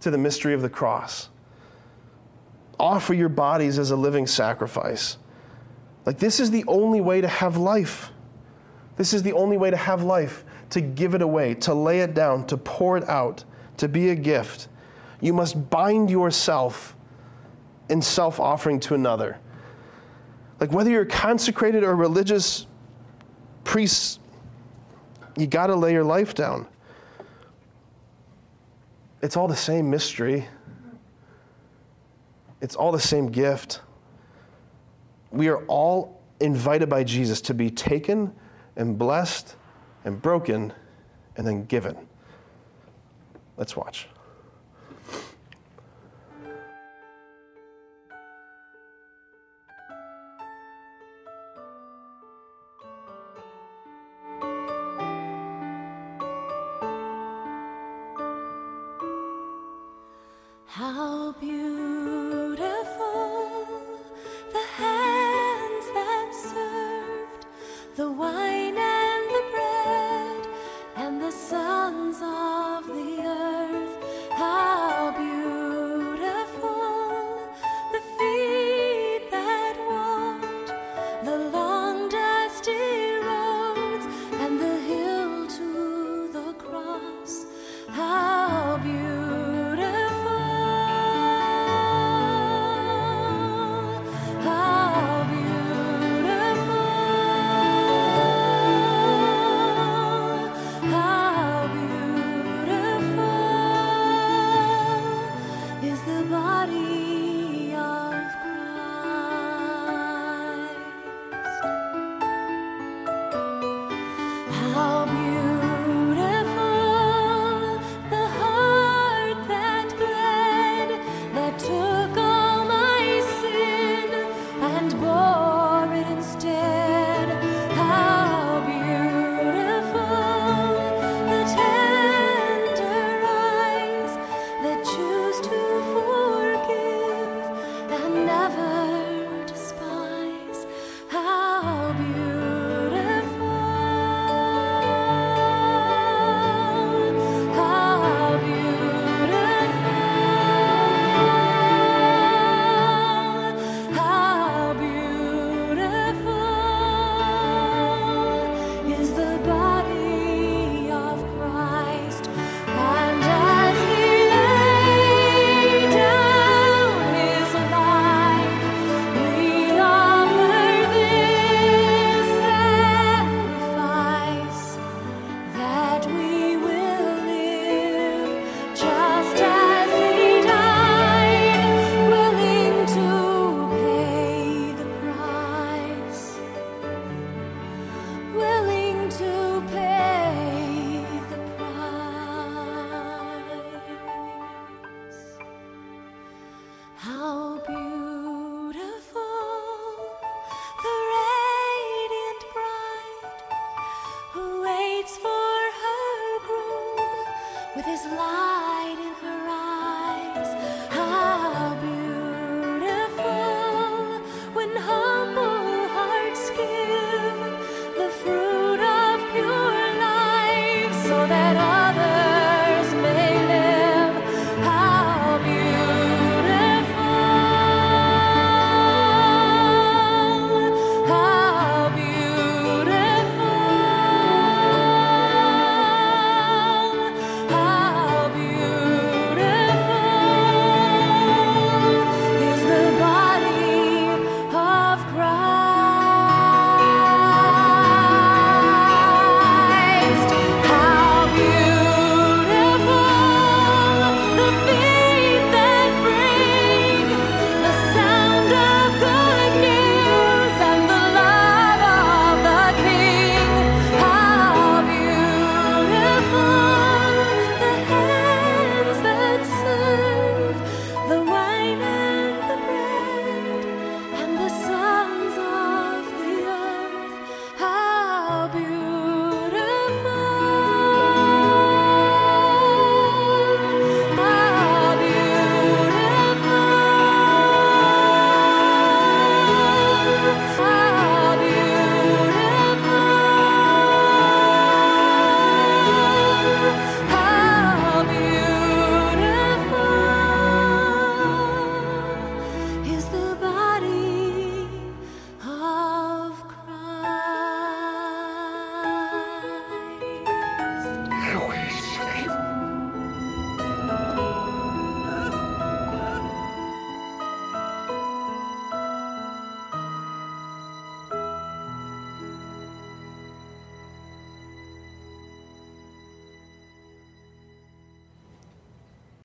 [0.00, 1.28] to the mystery of the cross
[2.78, 5.18] offer your bodies as a living sacrifice.
[6.04, 8.10] Like, this is the only way to have life.
[8.96, 12.14] This is the only way to have life to give it away, to lay it
[12.14, 13.44] down, to pour it out,
[13.76, 14.68] to be a gift.
[15.20, 16.96] You must bind yourself
[17.88, 19.38] in self offering to another.
[20.60, 22.66] Like, whether you're consecrated or religious
[23.64, 24.18] priests,
[25.36, 26.66] you got to lay your life down.
[29.22, 30.46] It's all the same mystery.
[32.60, 33.80] It's all the same gift.
[35.30, 38.32] We are all invited by Jesus to be taken
[38.76, 39.56] and blessed
[40.06, 40.72] and broken
[41.36, 41.96] and then given.
[43.58, 44.08] Let's watch.